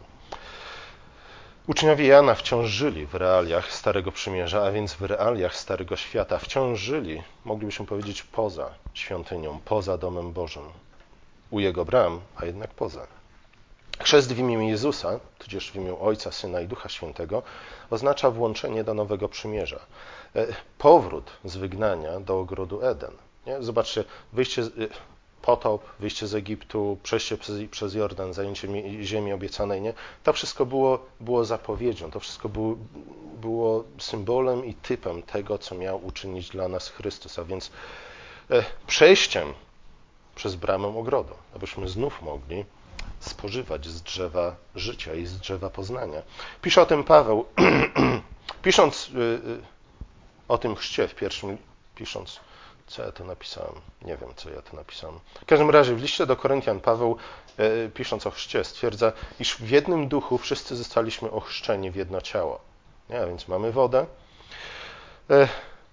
Uczniowie 1.71 2.07
Jana 2.07 2.35
wciąż 2.35 2.69
żyli 2.69 3.07
w 3.07 3.15
realiach 3.15 3.73
Starego 3.73 4.13
Przymierza, 4.13 4.63
a 4.63 4.71
więc 4.71 4.95
w 4.95 5.03
realiach 5.03 5.57
Starego 5.57 5.97
Świata. 5.97 6.39
Wciąż 6.39 6.81
żyli, 6.81 7.23
moglibyśmy 7.45 7.87
powiedzieć, 7.87 8.23
poza 8.23 8.71
świątynią, 8.95 9.61
poza 9.65 9.99
domem 9.99 10.33
Bożym. 10.33 10.63
U 11.51 11.61
jego 11.61 11.85
bram, 11.85 12.21
a 12.37 12.47
jednak 12.47 12.71
poza. 12.71 13.07
Chrzest 14.03 14.33
w 14.33 14.39
imię 14.39 14.69
Jezusa, 14.69 15.21
tudzież 15.39 15.71
w 15.71 15.77
imię 15.77 16.01
Ojca, 16.01 16.33
Syna 16.33 16.61
i 16.61 16.69
Ducha 16.69 16.89
Świętego, 16.89 17.43
oznacza 17.91 18.31
włączenie 18.31 18.85
do 18.85 18.95
nowego 18.95 19.29
przymierza. 19.29 19.81
E, 20.37 20.47
powrót 20.79 21.31
z 21.45 21.57
wygnania 21.57 22.21
do 22.21 22.41
ogrodu 22.41 22.87
Eden. 22.87 23.13
Nie? 23.47 23.63
Zobaczcie, 23.63 24.05
wyjście, 24.33 24.63
potop, 25.43 25.83
wyjście 25.99 26.27
z 26.27 26.35
Egiptu, 26.35 26.99
przejście 27.03 27.37
przez, 27.37 27.57
przez 27.71 27.95
Jordan, 27.95 28.33
zajęcie 28.33 28.69
ziemi 29.05 29.33
obiecanej, 29.33 29.81
nie? 29.81 29.95
To 30.25 30.33
wszystko 30.33 30.67
było, 30.67 31.07
było 31.21 31.45
zapowiedzią, 31.45 32.11
to 32.11 32.21
wszystko 32.21 32.49
było, 32.49 32.77
było 33.41 33.85
symbolem 33.99 34.65
i 34.65 34.75
typem 34.75 35.23
tego, 35.23 35.59
co 35.59 35.75
miał 35.75 36.07
uczynić 36.07 36.49
dla 36.49 36.69
nas 36.69 36.89
Chrystus, 36.89 37.39
a 37.39 37.45
więc 37.45 37.71
e, 38.51 38.65
przejściem 38.87 39.55
przez 40.35 40.55
bramę 40.55 40.89
ogrodu, 40.99 41.35
abyśmy 41.55 41.89
znów 41.89 42.23
mogli 42.23 42.65
spożywać 43.21 43.87
z 43.87 44.03
drzewa 44.03 44.57
życia 44.75 45.15
i 45.15 45.27
z 45.27 45.39
drzewa 45.39 45.71
poznania. 45.71 46.23
Pisze 46.63 46.83
o 46.83 46.87
tym 46.87 47.05
Paweł, 47.05 47.45
pisząc 48.63 49.09
y, 49.09 49.19
y, 49.19 49.61
o 50.49 50.59
tym 50.59 50.77
chrzcie 50.77 51.09
w 51.09 51.15
pierwszym, 51.15 51.59
pisząc 51.95 52.41
co 52.91 53.03
ja 53.03 53.13
tu 53.13 53.25
napisałem? 53.25 53.75
Nie 54.03 54.17
wiem, 54.17 54.29
co 54.37 54.51
ja 54.51 54.63
tu 54.63 54.77
napisałem. 54.77 55.21
W 55.43 55.45
każdym 55.45 55.71
razie 55.71 55.95
w 55.95 56.03
liście 56.03 56.27
do 56.27 56.37
Koryntian 56.37 56.81
Paweł, 56.81 57.17
e, 57.59 57.89
pisząc 57.89 58.27
o 58.27 58.31
chrzcie, 58.31 58.65
stwierdza, 58.65 59.13
iż 59.41 59.57
w 59.57 59.71
jednym 59.71 60.09
duchu 60.09 60.39
wszyscy 60.39 60.77
zostaliśmy 60.77 61.31
ochrzczeni 61.31 61.91
w 61.91 61.95
jedno 61.95 62.21
ciało. 62.21 62.61
Nie? 63.11 63.21
A 63.21 63.27
więc 63.27 63.49
mamy 63.49 63.73
wodę. 63.73 64.07
E, 65.31 65.49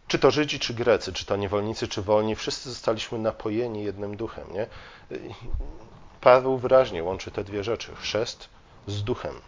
czy 0.08 0.20
to 0.20 0.32
Żydzi, 0.32 0.60
czy 0.60 0.74
Grecy, 0.74 1.14
czy 1.14 1.26
to 1.26 1.36
niewolnicy, 1.36 1.88
czy 1.88 2.02
wolni, 2.02 2.36
wszyscy 2.36 2.70
zostaliśmy 2.70 3.20
napojeni 3.20 3.84
jednym 3.84 4.18
duchem. 4.18 4.54
Nie? 4.54 4.62
E, 4.62 4.68
Paweł 6.22 6.58
wyraźnie 6.58 7.04
łączy 7.04 7.32
te 7.32 7.44
dwie 7.44 7.64
rzeczy: 7.64 7.96
chrzest 7.96 8.50
z 8.88 9.04
duchem. 9.04 9.42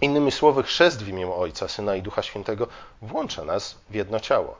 Innymi 0.00 0.32
słowy, 0.32 0.62
chrzest 0.62 1.02
w 1.02 1.08
imię 1.08 1.34
Ojca, 1.34 1.68
Syna 1.68 1.96
i 1.96 2.02
Ducha 2.02 2.22
Świętego 2.22 2.66
włącza 3.02 3.44
nas 3.44 3.78
w 3.90 3.94
jedno 3.94 4.20
ciało, 4.20 4.56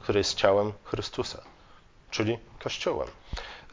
które 0.00 0.20
jest 0.20 0.34
ciałem 0.34 0.72
Chrystusa 0.84 1.53
czyli 2.14 2.38
Kościołem, 2.62 3.08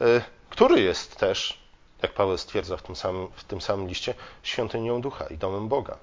e, 0.00 0.04
który 0.50 0.80
jest 0.80 1.16
też, 1.16 1.58
jak 2.02 2.12
Paweł 2.12 2.38
stwierdza 2.38 2.76
w 2.76 2.82
tym 2.82 2.96
samym, 2.96 3.28
w 3.36 3.44
tym 3.44 3.60
samym 3.60 3.88
liście, 3.88 4.14
świątynią 4.42 5.00
ducha 5.00 5.26
i 5.26 5.38
domem 5.38 5.68
Boga. 5.68 5.96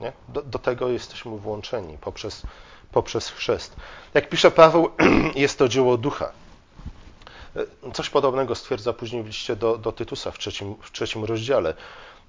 Nie? 0.00 0.12
Do, 0.28 0.42
do 0.42 0.58
tego 0.58 0.88
jesteśmy 0.88 1.38
włączeni 1.38 1.98
poprzez, 1.98 2.42
poprzez 2.92 3.30
chrzest. 3.30 3.76
Jak 4.14 4.28
pisze 4.28 4.50
Paweł, 4.50 4.90
jest 5.34 5.58
to 5.58 5.68
dzieło 5.68 5.96
ducha. 5.96 6.32
E, 7.56 7.92
coś 7.92 8.10
podobnego 8.10 8.54
stwierdza 8.54 8.92
później 8.92 9.22
w 9.22 9.26
liście 9.26 9.56
do, 9.56 9.78
do 9.78 9.92
Tytusa 9.92 10.30
w 10.30 10.38
trzecim, 10.38 10.74
w 10.82 10.92
trzecim 10.92 11.24
rozdziale 11.24 11.74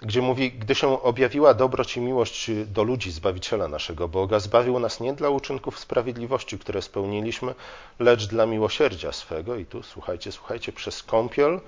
gdzie 0.03 0.21
mówi, 0.21 0.51
gdy 0.51 0.75
się 0.75 1.01
objawiła 1.01 1.53
dobroć 1.53 1.97
i 1.97 2.01
miłość 2.01 2.51
do 2.65 2.83
ludzi, 2.83 3.11
Zbawiciela 3.11 3.67
naszego 3.67 4.07
Boga, 4.07 4.39
zbawił 4.39 4.79
nas 4.79 4.99
nie 4.99 5.13
dla 5.13 5.29
uczynków 5.29 5.79
sprawiedliwości, 5.79 6.59
które 6.59 6.81
spełniliśmy, 6.81 7.55
lecz 7.99 8.27
dla 8.27 8.45
miłosierdzia 8.45 9.11
swego. 9.11 9.55
I 9.55 9.65
tu, 9.65 9.83
słuchajcie, 9.83 10.31
słuchajcie, 10.31 10.71
przez 10.71 11.03
kąpiel, 11.03 11.59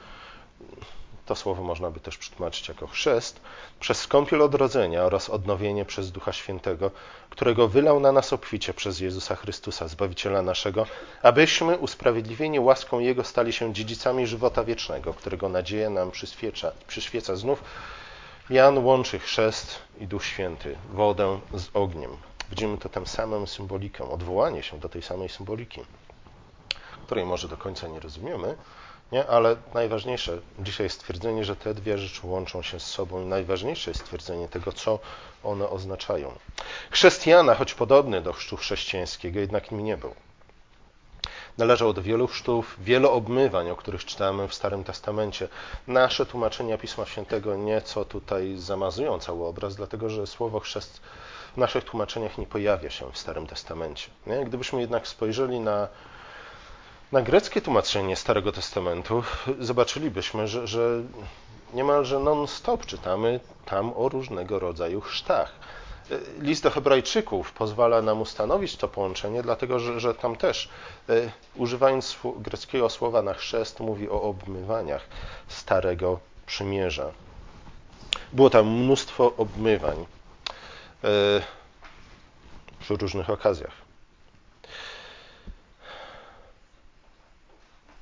to 1.25 1.35
słowo 1.35 1.63
można 1.63 1.91
by 1.91 1.99
też 1.99 2.17
przetłumaczyć 2.17 2.67
jako 2.67 2.87
chrzest, 2.87 3.41
przez 3.79 4.07
kąpiel 4.07 4.41
odrodzenia 4.41 5.03
oraz 5.03 5.29
odnowienie 5.29 5.85
przez 5.85 6.11
Ducha 6.11 6.33
Świętego, 6.33 6.91
którego 7.29 7.67
wylał 7.67 7.99
na 7.99 8.11
nas 8.11 8.33
obficie 8.33 8.73
przez 8.73 8.99
Jezusa 8.99 9.35
Chrystusa, 9.35 9.87
Zbawiciela 9.87 10.41
naszego, 10.41 10.85
abyśmy 11.23 11.77
usprawiedliwieni 11.77 12.59
łaską 12.59 12.99
Jego 12.99 13.23
stali 13.23 13.53
się 13.53 13.73
dziedzicami 13.73 14.27
żywota 14.27 14.63
wiecznego, 14.63 15.13
którego 15.13 15.49
nadzieja 15.49 15.89
nam 15.89 16.11
przyświeca, 16.11 16.71
przyświeca 16.87 17.35
znów 17.35 17.63
Jan 18.49 18.77
łączy 18.77 19.19
chrzest 19.19 19.81
i 19.99 20.07
Duch 20.07 20.25
Święty, 20.25 20.77
wodę 20.93 21.39
z 21.53 21.69
ogniem. 21.73 22.17
Widzimy 22.49 22.77
to 22.77 22.89
tę 22.89 23.05
samą 23.05 23.45
symbolikę, 23.47 24.09
odwołanie 24.09 24.63
się 24.63 24.79
do 24.79 24.89
tej 24.89 25.01
samej 25.01 25.29
symboliki, 25.29 25.81
której 27.05 27.25
może 27.25 27.47
do 27.47 27.57
końca 27.57 27.87
nie 27.87 27.99
rozumiemy, 27.99 28.55
nie? 29.11 29.27
ale 29.27 29.55
najważniejsze 29.73 30.39
dzisiaj 30.59 30.85
jest 30.85 30.95
stwierdzenie, 30.95 31.45
że 31.45 31.55
te 31.55 31.73
dwie 31.73 31.97
rzeczy 31.97 32.27
łączą 32.27 32.61
się 32.61 32.79
z 32.79 32.85
sobą 32.85 33.21
i 33.21 33.25
najważniejsze 33.25 33.91
jest 33.91 34.01
stwierdzenie 34.01 34.47
tego, 34.47 34.71
co 34.71 34.99
one 35.43 35.69
oznaczają. 35.69 36.31
Chrześcijana, 36.91 37.55
choć 37.55 37.73
podobny 37.73 38.21
do 38.21 38.33
chrztu 38.33 38.57
chrześcijańskiego, 38.57 39.39
jednak 39.39 39.71
nim 39.71 39.83
nie 39.83 39.97
był 39.97 40.15
należał 41.57 41.93
do 41.93 42.01
wielu 42.01 42.27
chrztów, 42.27 42.75
wielu 42.79 43.11
obmywań, 43.11 43.69
o 43.69 43.75
których 43.75 44.05
czytamy 44.05 44.47
w 44.47 44.53
Starym 44.53 44.83
Testamencie. 44.83 45.47
Nasze 45.87 46.25
tłumaczenia 46.25 46.77
Pisma 46.77 47.05
Świętego 47.05 47.55
nieco 47.55 48.05
tutaj 48.05 48.55
zamazują 48.57 49.19
cały 49.19 49.45
obraz, 49.45 49.75
dlatego 49.75 50.09
że 50.09 50.27
słowo 50.27 50.59
chrzest 50.59 51.01
w 51.53 51.57
naszych 51.57 51.83
tłumaczeniach 51.83 52.37
nie 52.37 52.45
pojawia 52.45 52.89
się 52.89 53.11
w 53.11 53.17
Starym 53.17 53.47
Testamencie. 53.47 54.09
Nie? 54.27 54.45
Gdybyśmy 54.45 54.81
jednak 54.81 55.07
spojrzeli 55.07 55.59
na, 55.59 55.87
na 57.11 57.21
greckie 57.21 57.61
tłumaczenie 57.61 58.15
Starego 58.15 58.51
Testamentu, 58.51 59.23
zobaczylibyśmy, 59.59 60.47
że, 60.47 60.67
że 60.67 61.01
niemalże 61.73 62.19
non-stop 62.19 62.85
czytamy 62.85 63.39
tam 63.65 63.93
o 63.95 64.09
różnego 64.09 64.59
rodzaju 64.59 65.01
chrztach. 65.01 65.53
List 66.39 66.63
do 66.63 66.71
Hebrajczyków 66.71 67.51
pozwala 67.51 68.01
nam 68.01 68.21
ustanowić 68.21 68.75
to 68.77 68.87
połączenie, 68.87 69.41
dlatego 69.41 69.79
że, 69.79 69.99
że 69.99 70.15
tam 70.15 70.35
też, 70.35 70.69
e, 71.09 71.31
używając 71.55 72.17
greckiego 72.39 72.89
słowa 72.89 73.21
na 73.21 73.33
chrzest, 73.33 73.79
mówi 73.79 74.09
o 74.09 74.21
obmywaniach 74.21 75.07
Starego 75.47 76.19
Przymierza. 76.45 77.11
Było 78.33 78.49
tam 78.49 78.67
mnóstwo 78.67 79.33
obmywań. 79.37 80.05
E, 81.03 81.41
w 82.85 82.89
różnych 83.01 83.29
okazjach. 83.29 83.73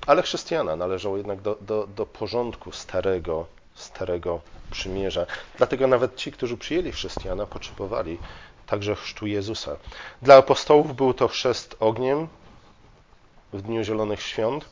Ale 0.06 0.22
chrześcijana 0.22 0.76
należało 0.76 1.16
jednak 1.16 1.40
do, 1.40 1.58
do, 1.60 1.86
do 1.86 2.06
porządku 2.06 2.72
starego, 2.72 3.46
starego 3.74 4.40
przymierza. 4.70 5.26
Dlatego 5.56 5.86
nawet 5.86 6.16
ci, 6.16 6.32
którzy 6.32 6.56
przyjęli 6.56 6.92
chrześcijana, 6.92 7.46
potrzebowali 7.46 8.18
także 8.66 8.94
chrztu 8.94 9.26
Jezusa. 9.26 9.76
Dla 10.22 10.36
apostołów 10.36 10.96
był 10.96 11.14
to 11.14 11.28
chrzest 11.28 11.76
ogniem 11.80 12.28
w 13.52 13.62
Dniu 13.62 13.84
Zielonych 13.84 14.22
Świąt. 14.22 14.68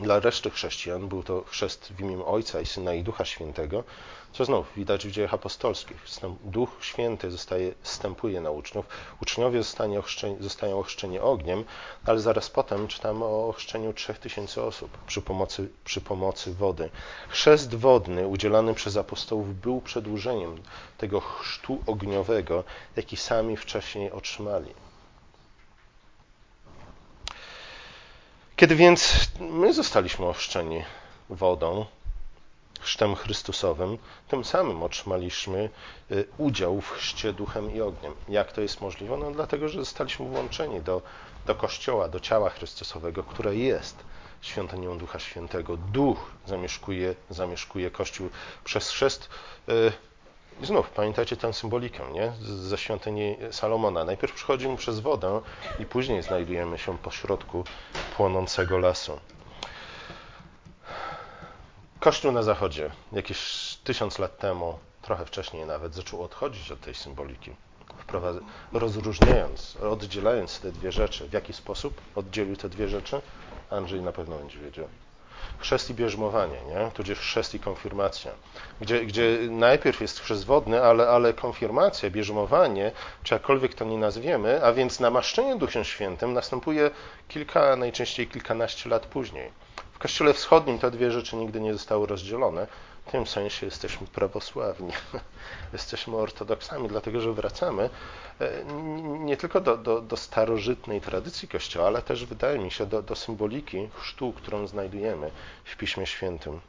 Dla 0.00 0.20
reszty 0.20 0.50
chrześcijan 0.50 1.08
był 1.08 1.22
to 1.22 1.44
chrzest 1.46 1.92
w 1.92 2.00
imię 2.00 2.24
Ojca 2.24 2.60
i 2.60 2.66
Syna 2.66 2.94
i 2.94 3.02
Ducha 3.02 3.24
Świętego, 3.24 3.84
co 4.32 4.44
znów 4.44 4.66
widać 4.76 5.06
w 5.06 5.10
dziejach 5.10 5.34
apostolskich. 5.34 5.96
Duch 6.44 6.70
Święty 6.80 7.30
zostaje, 7.30 7.74
wstępuje 7.80 8.40
na 8.40 8.50
uczniów. 8.50 8.86
Uczniowie 9.22 9.62
zostają 10.40 10.78
ochrzczeni 10.78 11.18
ogniem, 11.18 11.64
ale 12.06 12.20
zaraz 12.20 12.50
potem 12.50 12.88
czytamy 12.88 13.24
o 13.24 13.48
ochrzczeniu 13.48 13.92
trzech 13.92 14.18
tysięcy 14.18 14.62
osób 14.62 14.98
przy 15.06 15.22
pomocy, 15.22 15.68
przy 15.84 16.00
pomocy 16.00 16.54
wody. 16.54 16.90
Chrzest 17.28 17.74
wodny 17.74 18.26
udzielany 18.28 18.74
przez 18.74 18.96
apostołów 18.96 19.60
był 19.60 19.80
przedłużeniem 19.80 20.62
tego 20.98 21.20
chrztu 21.20 21.78
ogniowego, 21.86 22.64
jaki 22.96 23.16
sami 23.16 23.56
wcześniej 23.56 24.10
otrzymali. 24.10 24.74
Kiedy 28.60 28.76
więc 28.76 29.28
my 29.40 29.72
zostaliśmy 29.72 30.26
ochrzczeni 30.26 30.84
wodą, 31.30 31.86
chrztem 32.80 33.14
Chrystusowym, 33.14 33.98
tym 34.28 34.44
samym 34.44 34.82
otrzymaliśmy 34.82 35.70
y, 36.10 36.26
udział 36.38 36.80
w 36.80 36.90
chrzcie 36.90 37.32
duchem 37.32 37.74
i 37.74 37.80
ogniem. 37.80 38.12
Jak 38.28 38.52
to 38.52 38.60
jest 38.60 38.80
możliwe? 38.80 39.16
No 39.16 39.30
dlatego, 39.30 39.68
że 39.68 39.78
zostaliśmy 39.78 40.26
włączeni 40.26 40.80
do, 40.80 41.02
do 41.46 41.54
Kościoła, 41.54 42.08
do 42.08 42.20
ciała 42.20 42.50
Chrystusowego, 42.50 43.22
które 43.22 43.56
jest 43.56 43.96
świątynią 44.40 44.98
Ducha 44.98 45.18
Świętego. 45.18 45.76
Duch 45.76 46.30
zamieszkuje, 46.46 47.14
zamieszkuje 47.30 47.90
Kościół 47.90 48.30
przez 48.64 48.90
chrzest. 48.90 49.28
I 50.62 50.66
znów 50.66 50.90
pamiętajcie 50.90 51.36
tę 51.36 51.52
symbolikę 51.52 52.12
nie? 52.12 52.32
ze 52.40 52.78
świątyni 52.78 53.36
Salomona. 53.50 54.04
Najpierw 54.04 54.34
przychodzimy 54.34 54.76
przez 54.76 55.00
wodę 55.00 55.40
i 55.78 55.86
później 55.86 56.22
znajdujemy 56.22 56.78
się 56.78 56.98
pośrodku 56.98 57.64
płonącego 58.16 58.78
lasu. 58.78 59.20
Kościół 62.00 62.32
na 62.32 62.42
Zachodzie 62.42 62.90
jakieś 63.12 63.40
tysiąc 63.84 64.18
lat 64.18 64.38
temu, 64.38 64.78
trochę 65.02 65.26
wcześniej 65.26 65.66
nawet, 65.66 65.94
zaczął 65.94 66.22
odchodzić 66.22 66.70
od 66.72 66.80
tej 66.80 66.94
symboliki, 66.94 67.54
rozróżniając, 68.72 69.76
oddzielając 69.76 70.60
te 70.60 70.72
dwie 70.72 70.92
rzeczy. 70.92 71.28
W 71.28 71.32
jaki 71.32 71.52
sposób 71.52 72.00
oddzielił 72.14 72.56
te 72.56 72.68
dwie 72.68 72.88
rzeczy? 72.88 73.20
Andrzej 73.70 74.02
na 74.02 74.12
pewno 74.12 74.38
będzie 74.38 74.58
wiedział. 74.58 74.88
Chrzest 75.58 75.90
i 75.90 75.94
bierzmowanie, 75.94 76.56
nie? 76.68 76.90
tudzież 76.94 77.18
chrzest 77.18 77.54
i 77.54 77.60
konfirmacja, 77.60 78.32
gdzie, 78.80 79.04
gdzie 79.04 79.38
najpierw 79.50 80.00
jest 80.00 80.20
chrzest 80.20 80.44
wodny, 80.46 80.82
ale, 80.82 81.08
ale 81.08 81.32
konfirmacja, 81.32 82.10
bierzmowanie, 82.10 82.92
czy 83.22 83.34
jakkolwiek 83.34 83.74
to 83.74 83.84
nie 83.84 83.98
nazwiemy, 83.98 84.64
a 84.64 84.72
więc 84.72 85.00
namaszczenie 85.00 85.56
Duchem 85.56 85.84
Świętym 85.84 86.32
następuje 86.32 86.90
kilka, 87.28 87.76
najczęściej 87.76 88.26
kilkanaście 88.26 88.90
lat 88.90 89.06
później. 89.06 89.50
W 89.92 89.98
Kościele 89.98 90.32
Wschodnim 90.32 90.78
te 90.78 90.90
dwie 90.90 91.10
rzeczy 91.10 91.36
nigdy 91.36 91.60
nie 91.60 91.72
zostały 91.72 92.06
rozdzielone. 92.06 92.66
W 93.10 93.12
tym 93.12 93.26
sensie 93.26 93.66
jesteśmy 93.66 94.06
prawosławni, 94.06 94.92
jesteśmy 95.72 96.16
ortodoksami, 96.16 96.88
dlatego 96.88 97.20
że 97.20 97.32
wracamy 97.32 97.90
e, 98.40 98.64
nie 99.18 99.36
tylko 99.36 99.60
do, 99.60 99.76
do, 99.76 100.00
do 100.00 100.16
starożytnej 100.16 101.00
tradycji 101.00 101.48
Kościoła, 101.48 101.86
ale 101.86 102.02
też 102.02 102.24
wydaje 102.24 102.58
mi 102.58 102.70
się 102.70 102.86
do, 102.86 103.02
do 103.02 103.16
symboliki 103.16 103.88
chrztu, 103.94 104.32
którą 104.32 104.66
znajdujemy 104.66 105.30
w 105.64 105.76
Piśmie 105.76 106.06
Świętym. 106.06 106.60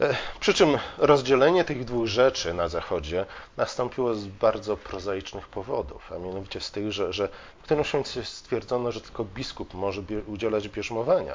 E, 0.00 0.16
przy 0.40 0.54
czym 0.54 0.78
rozdzielenie 0.98 1.64
tych 1.64 1.84
dwóch 1.84 2.06
rzeczy 2.06 2.54
na 2.54 2.68
Zachodzie 2.68 3.26
nastąpiło 3.56 4.14
z 4.14 4.26
bardzo 4.26 4.76
prozaicznych 4.76 5.48
powodów, 5.48 6.12
a 6.12 6.18
mianowicie 6.18 6.60
z 6.60 6.70
tych, 6.70 6.92
że, 6.92 7.12
że 7.12 7.28
w 7.60 7.62
którymś 7.62 7.94
momencie 7.94 8.24
stwierdzono, 8.24 8.92
że 8.92 9.00
tylko 9.00 9.24
biskup 9.24 9.74
może 9.74 10.02
udzielać 10.26 10.68
bierzmowania 10.68 11.34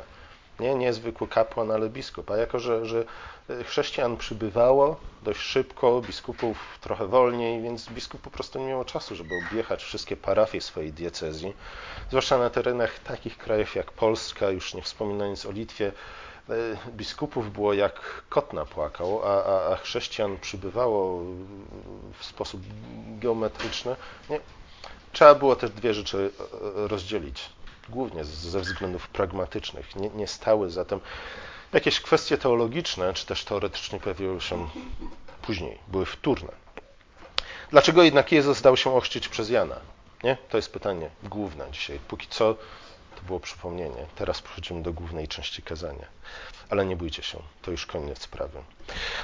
nie, 0.60 0.76
nie 0.76 0.94
zwykły 0.94 1.28
kapłan, 1.28 1.72
ale 1.72 1.90
biskup. 1.90 2.32
A 2.32 2.38
jako, 2.38 2.60
że, 2.60 2.86
że 2.86 3.06
chrześcijan 3.64 4.18
przybywało 4.18 4.96
dość 5.24 5.40
szybko, 5.40 6.02
biskupów 6.02 6.58
trochę 6.82 7.08
wolniej, 7.08 7.62
więc 7.62 7.90
biskup 7.90 8.22
po 8.22 8.30
prostu 8.30 8.60
nie 8.60 8.66
miał 8.66 8.86
czasu, 8.86 9.16
żeby 9.16 9.30
objechać 9.48 9.84
wszystkie 9.84 10.18
parafie 10.18 10.62
swojej 10.62 10.94
diecezji, 10.94 11.54
zwłaszcza 12.10 12.38
na 12.38 12.50
terenach 12.50 13.00
takich 13.00 13.38
krajów 13.38 13.76
jak 13.76 13.92
Polska, 13.92 14.50
już 14.50 14.74
nie 14.74 14.82
wspominając 14.82 15.46
o 15.46 15.52
Litwie, 15.52 15.92
e, 16.50 16.54
biskupów 16.92 17.54
było 17.54 17.74
jak 17.74 18.24
kot 18.30 18.54
napłakał, 18.54 19.22
a, 19.24 19.44
a, 19.44 19.74
a 19.74 19.76
chrześcijan 19.76 20.38
przybywało 20.38 21.24
w 22.20 22.26
sposób 22.26 22.62
geometryczny. 23.20 23.96
Nie. 24.30 24.40
Trzeba 25.12 25.36
było 25.36 25.56
też 25.56 25.72
dwie 25.72 25.94
rzeczy 25.94 26.32
e, 26.40 26.88
rozdzielić 26.88 27.50
głównie 27.90 28.24
ze 28.26 28.60
względów 28.60 29.08
pragmatycznych, 29.08 29.96
nie, 29.96 30.10
nie 30.10 30.28
stały 30.28 30.70
zatem. 30.70 31.00
Jakieś 31.74 32.02
kwestie 32.02 32.38
teologiczne, 32.38 33.14
czy 33.14 33.26
też 33.26 33.46
teoretycznie 33.46 34.00
pojawiły 34.00 34.42
się 34.42 34.70
później, 35.42 35.78
były 35.88 36.06
wtórne. 36.06 36.52
Dlaczego 37.72 38.04
jednak 38.04 38.32
Jezus 38.32 38.62
dał 38.62 38.78
się 38.78 38.96
ochrzcić 38.96 39.28
przez 39.28 39.50
Jana? 39.50 39.76
Nie? 40.24 40.38
To 40.50 40.58
jest 40.58 40.74
pytanie 40.74 41.10
główne 41.24 41.72
dzisiaj. 41.72 42.00
Póki 42.08 42.28
co 42.28 42.56
to 43.16 43.22
było 43.28 43.40
przypomnienie. 43.40 44.06
Teraz 44.16 44.42
przechodzimy 44.42 44.84
do 44.84 44.94
głównej 44.94 45.28
części 45.28 45.62
kazania. 45.62 46.06
Ale 46.70 46.86
nie 46.86 46.96
bójcie 46.96 47.24
się, 47.24 47.40
to 47.62 47.72
już 47.72 47.86
koniec 47.86 48.22
sprawy. 48.22 48.60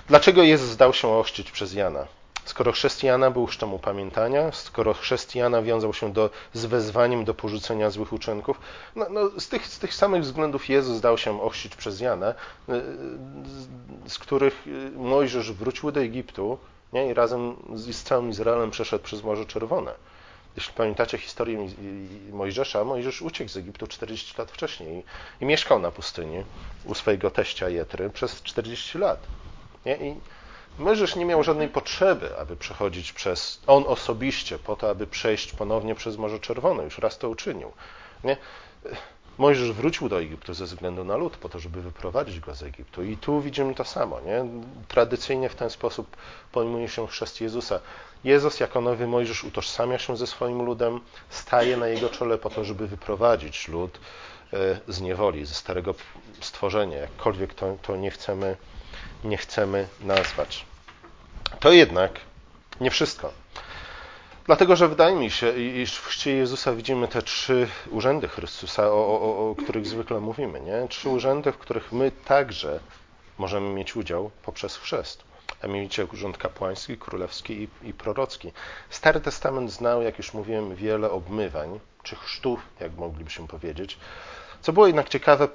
Dlaczego 0.08 0.44
Jezus 0.44 0.76
dał 0.76 0.94
się 0.94 1.08
ochrzcić 1.08 1.52
przez 1.52 1.74
Jana? 1.74 2.08
Skoro 2.48 2.72
chrześcijana 2.72 3.32
był 3.32 3.46
chrztem 3.46 3.74
upamiętania, 3.74 4.52
skoro 4.52 4.94
chrześcijana 4.94 5.62
wiązał 5.62 5.94
się 5.94 6.14
do, 6.14 6.30
z 6.54 6.66
wezwaniem 6.66 7.26
do 7.26 7.34
porzucenia 7.34 7.90
złych 7.90 8.14
uczynków, 8.14 8.60
no, 8.96 9.06
no, 9.10 9.40
z, 9.40 9.50
tych, 9.50 9.68
z 9.68 9.80
tych 9.80 9.94
samych 9.94 10.22
względów 10.22 10.70
Jezus 10.70 11.02
dał 11.02 11.18
się 11.18 11.42
ochrzcić 11.42 11.76
przez 11.76 12.00
Jana, 12.00 12.30
y, 12.32 12.34
z 14.10 14.20
których 14.20 14.66
Mojżesz 14.96 15.52
wrócił 15.52 15.92
do 15.92 16.00
Egiptu 16.00 16.58
nie, 16.94 17.10
i 17.10 17.14
razem 17.14 17.56
z, 17.74 17.96
z 17.96 18.04
całym 18.04 18.30
Izraelem 18.30 18.72
przeszedł 18.72 19.04
przez 19.04 19.24
Morze 19.24 19.46
Czerwone. 19.46 19.94
Jeśli 20.56 20.74
pamiętacie 20.74 21.18
historię 21.18 21.68
Mojżesza, 22.32 22.84
Mojżesz 22.84 23.22
uciekł 23.22 23.50
z 23.50 23.58
Egiptu 23.58 23.88
40 23.88 24.36
lat 24.38 24.52
wcześniej 24.52 24.98
i, 24.98 25.04
i 25.44 25.46
mieszkał 25.46 25.80
na 25.80 25.92
pustyni 25.92 26.44
u 26.84 26.94
swojego 26.94 27.32
teścia 27.32 27.70
Jetry 27.70 28.10
przez 28.10 28.42
40 28.42 28.98
lat. 28.98 29.28
Nie? 29.86 29.98
I 29.98 30.16
Mojżesz 30.80 31.16
nie 31.16 31.26
miał 31.26 31.44
żadnej 31.44 31.68
potrzeby, 31.68 32.38
aby 32.38 32.56
przechodzić 32.56 33.14
przez, 33.14 33.62
on 33.68 33.84
osobiście, 33.88 34.60
po 34.60 34.76
to, 34.76 34.90
aby 34.90 35.08
przejść 35.08 35.54
ponownie 35.54 35.96
przez 35.96 36.18
Morze 36.18 36.40
Czerwone. 36.40 36.84
Już 36.84 36.98
raz 36.98 37.18
to 37.18 37.30
uczynił. 37.30 37.72
Nie? 38.24 38.38
Mojżesz 39.38 39.72
wrócił 39.72 40.10
do 40.10 40.22
Egiptu 40.22 40.54
ze 40.54 40.66
względu 40.66 41.04
na 41.04 41.16
lud, 41.16 41.38
po 41.38 41.50
to, 41.50 41.60
żeby 41.60 41.82
wyprowadzić 41.82 42.40
go 42.40 42.56
z 42.56 42.64
Egiptu. 42.64 43.04
I 43.04 43.18
tu 43.18 43.42
widzimy 43.42 43.76
to 43.76 43.86
samo. 43.86 44.20
Nie? 44.20 44.46
Tradycyjnie 44.88 45.50
w 45.50 45.56
ten 45.56 45.70
sposób 45.70 46.18
pojmuje 46.52 46.90
się 46.90 47.08
chrzest 47.08 47.42
Jezusa. 47.42 47.80
Jezus 48.24 48.60
jako 48.60 48.82
nowy 48.82 49.08
Mojżesz 49.08 49.44
utożsamia 49.44 50.00
się 50.00 50.18
ze 50.18 50.28
swoim 50.28 50.62
ludem, 50.62 51.00
staje 51.30 51.78
na 51.78 51.88
jego 51.88 52.10
czole 52.10 52.38
po 52.38 52.50
to, 52.50 52.64
żeby 52.64 52.88
wyprowadzić 52.88 53.68
lud 53.68 54.00
e, 54.54 54.80
z 54.88 55.02
niewoli, 55.02 55.46
ze 55.46 55.54
starego 55.54 55.96
stworzenia, 56.42 56.98
jakkolwiek 56.98 57.54
to, 57.54 57.78
to 57.82 57.96
nie 57.96 58.12
chcemy 58.12 58.58
nie 59.24 59.38
chcemy 59.38 59.88
nazwać. 60.02 60.66
To 61.60 61.72
jednak 61.72 62.12
nie 62.82 62.92
wszystko. 62.92 63.32
Dlatego, 64.46 64.76
że 64.76 64.88
wydaje 64.88 65.16
mi 65.16 65.32
się, 65.32 65.58
iż 65.58 65.96
w 65.96 66.06
chrzcie 66.06 66.32
Jezusa 66.32 66.74
widzimy 66.74 67.08
te 67.08 67.22
trzy 67.22 67.68
urzędy 67.92 68.28
Chrystusa, 68.28 68.88
o, 68.92 69.22
o, 69.22 69.50
o 69.50 69.56
których 69.56 69.88
zwykle 69.88 70.20
mówimy. 70.20 70.62
Nie? 70.62 70.88
Trzy 70.90 71.10
urzędy, 71.10 71.52
w 71.52 71.58
których 71.58 71.92
my 71.92 72.12
także 72.26 72.80
możemy 73.38 73.70
mieć 73.70 73.96
udział 73.96 74.32
poprzez 74.44 74.78
chrzest. 74.78 75.24
A 75.64 75.68
mianowicie 75.68 76.06
urząd 76.06 76.38
kapłański, 76.38 76.98
królewski 76.98 77.54
i, 77.84 77.90
i 77.90 77.94
prorocki. 77.94 78.52
Stary 78.90 79.22
Testament 79.22 79.72
znał, 79.72 80.02
jak 80.02 80.18
już 80.18 80.34
mówiłem, 80.34 80.76
wiele 80.76 81.12
obmywań, 81.12 81.80
czy 82.04 82.16
chrztów, 82.16 82.60
jak 82.80 82.96
moglibyśmy 82.96 83.48
powiedzieć. 83.48 83.98
Co 84.62 84.74
było 84.74 84.88
jednak 84.88 85.10
ciekawe, 85.10 85.48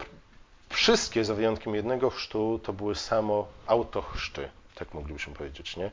Wszystkie, 0.73 1.25
za 1.25 1.35
wyjątkiem 1.35 1.75
jednego 1.75 2.11
chrztu, 2.11 2.61
to 2.63 2.73
były 2.73 2.95
samo 2.95 3.47
autochrzty, 3.67 4.49
tak 4.75 4.95
moglibyśmy 4.95 5.35
powiedzieć, 5.35 5.77
nie? 5.77 5.91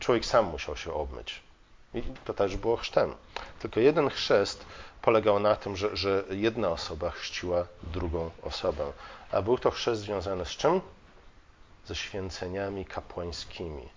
Człowiek 0.00 0.24
sam 0.24 0.44
musiał 0.44 0.76
się 0.76 0.92
obmyć. 0.94 1.40
I 1.94 2.02
to 2.24 2.34
też 2.34 2.56
było 2.56 2.76
chrztem. 2.76 3.14
Tylko 3.60 3.80
jeden 3.80 4.10
chrzest 4.10 4.66
polegał 5.02 5.40
na 5.40 5.56
tym, 5.56 5.76
że, 5.76 5.96
że 5.96 6.24
jedna 6.30 6.68
osoba 6.68 7.10
chrzciła 7.10 7.66
drugą 7.82 8.30
osobę. 8.42 8.92
A 9.32 9.42
był 9.42 9.58
to 9.58 9.70
chrzest 9.70 10.02
związany 10.02 10.44
z 10.44 10.48
czym? 10.48 10.80
Ze 11.86 11.94
święceniami 11.94 12.84
kapłańskimi. 12.84 13.88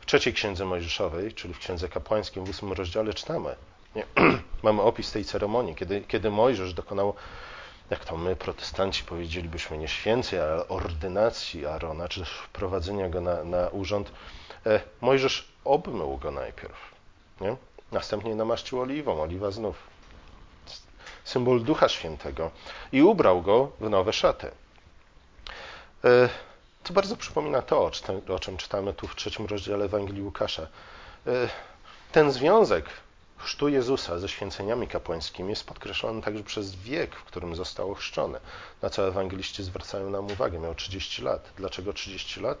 W 0.00 0.06
trzeciej 0.06 0.32
księdze 0.32 0.64
Mojżeszowej, 0.64 1.34
czyli 1.34 1.54
w 1.54 1.58
księdze 1.58 1.88
kapłańskiej 1.88 2.44
w 2.44 2.48
ósmym 2.48 2.72
rozdziale 2.72 3.14
czytamy. 3.14 3.56
Mamy 4.62 4.82
opis 4.82 5.12
tej 5.12 5.24
ceremonii, 5.24 5.74
kiedy, 5.74 6.00
kiedy 6.00 6.30
Mojżesz 6.30 6.74
dokonał, 6.74 7.14
jak 7.90 8.04
to 8.04 8.16
my, 8.16 8.36
protestanci, 8.36 9.04
powiedzielibyśmy 9.04 9.78
nie 9.78 9.88
święcej, 9.88 10.40
ale 10.40 10.68
ordynacji 10.68 11.66
Arona, 11.66 12.08
czy 12.08 12.20
też 12.20 12.30
wprowadzenia 12.30 13.08
go 13.08 13.20
na, 13.20 13.44
na 13.44 13.68
urząd. 13.68 14.12
E, 14.66 14.80
Mojżesz 15.00 15.48
obmył 15.64 16.16
go 16.16 16.30
najpierw. 16.30 16.92
Nie? 17.40 17.56
Następnie 17.92 18.34
namaścił 18.34 18.80
oliwą, 18.80 19.22
oliwa 19.22 19.50
znów. 19.50 19.76
Symbol 21.24 21.62
Ducha 21.62 21.88
Świętego. 21.88 22.50
I 22.92 23.02
ubrał 23.02 23.42
go 23.42 23.72
w 23.80 23.90
nowe 23.90 24.12
szaty. 24.12 24.50
E, 26.04 26.28
to 26.82 26.92
bardzo 26.92 27.16
przypomina 27.16 27.62
to, 27.62 27.90
o 28.28 28.38
czym 28.38 28.56
czytamy 28.56 28.92
tu 28.92 29.08
w 29.08 29.16
trzecim 29.16 29.46
rozdziale 29.46 29.84
Ewangelii 29.84 30.22
Łukasza. 30.22 30.62
E, 31.26 31.48
ten 32.12 32.32
związek 32.32 32.86
chrztu 33.42 33.68
Jezusa 33.68 34.18
ze 34.18 34.28
święceniami 34.28 34.88
kapłańskimi 34.88 35.50
jest 35.50 35.66
podkreślony 35.66 36.22
także 36.22 36.42
przez 36.42 36.76
wiek, 36.76 37.16
w 37.16 37.24
którym 37.24 37.56
został 37.56 37.90
ochrzczony, 37.90 38.40
na 38.82 38.90
co 38.90 39.08
ewangeliści 39.08 39.62
zwracają 39.62 40.10
nam 40.10 40.26
uwagę. 40.26 40.58
Miał 40.58 40.74
30 40.74 41.22
lat. 41.22 41.50
Dlaczego 41.56 41.92
30 41.92 42.40
lat? 42.40 42.58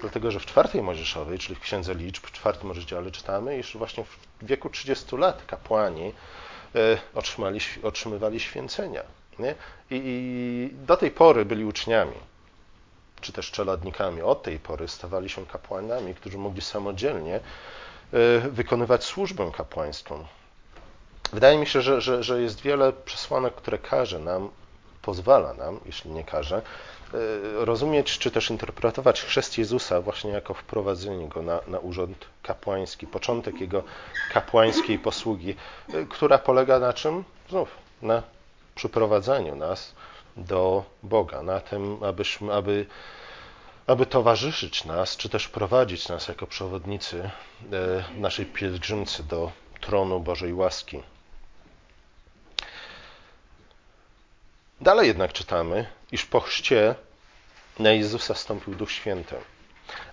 Dlatego, 0.00 0.30
że 0.30 0.40
w 0.40 0.46
czwartej 0.46 0.82
Mojżeszowej, 0.82 1.38
czyli 1.38 1.54
w 1.54 1.60
Księdze 1.60 1.94
Liczb, 1.94 2.26
w 2.26 2.32
czwartym 2.32 2.72
rozdziale 2.72 3.10
czytamy, 3.10 3.58
iż 3.58 3.76
właśnie 3.76 4.04
w 4.04 4.18
wieku 4.42 4.70
30 4.70 5.16
lat 5.16 5.46
kapłani 5.46 6.12
e, 6.74 6.98
otrzymali, 7.14 7.60
otrzymywali 7.82 8.40
święcenia. 8.40 9.02
Nie? 9.38 9.54
I, 9.90 10.00
I 10.04 10.70
do 10.86 10.96
tej 10.96 11.10
pory 11.10 11.44
byli 11.44 11.64
uczniami, 11.64 12.16
czy 13.20 13.32
też 13.32 13.50
czeladnikami. 13.50 14.22
Od 14.22 14.42
tej 14.42 14.58
pory 14.58 14.88
stawali 14.88 15.28
się 15.28 15.46
kapłanami, 15.46 16.14
którzy 16.14 16.38
mogli 16.38 16.62
samodzielnie 16.62 17.40
wykonywać 18.50 19.04
służbę 19.04 19.50
kapłańską. 19.56 20.24
Wydaje 21.32 21.58
mi 21.58 21.66
się, 21.66 21.82
że, 21.82 22.00
że, 22.00 22.22
że 22.22 22.42
jest 22.42 22.60
wiele 22.60 22.92
przesłanek, 22.92 23.54
które 23.54 23.78
każe 23.78 24.18
nam, 24.18 24.50
pozwala 25.02 25.54
nam, 25.54 25.80
jeśli 25.86 26.10
nie 26.10 26.24
każe, 26.24 26.62
E, 27.14 27.64
rozumieć, 27.64 28.18
czy 28.18 28.30
też 28.30 28.50
interpretować 28.50 29.22
chrzest 29.22 29.58
Jezusa 29.58 30.00
właśnie 30.00 30.30
jako 30.30 30.54
wprowadzenie 30.54 31.28
go 31.28 31.42
na, 31.42 31.60
na 31.66 31.78
urząd 31.78 32.26
kapłański, 32.42 33.06
początek 33.06 33.60
jego 33.60 33.82
kapłańskiej 34.32 34.98
posługi, 34.98 35.56
e, 35.94 36.04
która 36.04 36.38
polega 36.38 36.78
na 36.78 36.92
czym? 36.92 37.24
Znów 37.50 37.68
na 38.02 38.22
przyprowadzeniu 38.74 39.56
nas 39.56 39.94
do 40.36 40.84
Boga, 41.02 41.42
na 41.42 41.60
tym, 41.60 41.98
abyśmy, 42.04 42.52
aby, 42.52 42.86
aby 43.88 44.06
towarzyszyć 44.06 44.84
nas, 44.84 45.16
czy 45.16 45.28
też 45.28 45.48
prowadzić 45.48 46.08
nas 46.08 46.28
jako 46.28 46.46
przewodnicy 46.46 47.30
e, 47.72 48.04
naszej 48.20 48.46
pielgrzymcy 48.46 49.22
do 49.22 49.52
tronu 49.80 50.20
Bożej 50.20 50.54
łaski. 50.54 51.02
Dalej 54.80 55.08
jednak 55.08 55.32
czytamy, 55.32 55.86
iż 56.12 56.26
po 56.26 56.40
chrzcie 56.40 56.94
na 57.78 57.90
Jezusa 57.90 58.34
stąpił 58.34 58.74
Duch 58.74 58.92
Święty. 58.92 59.36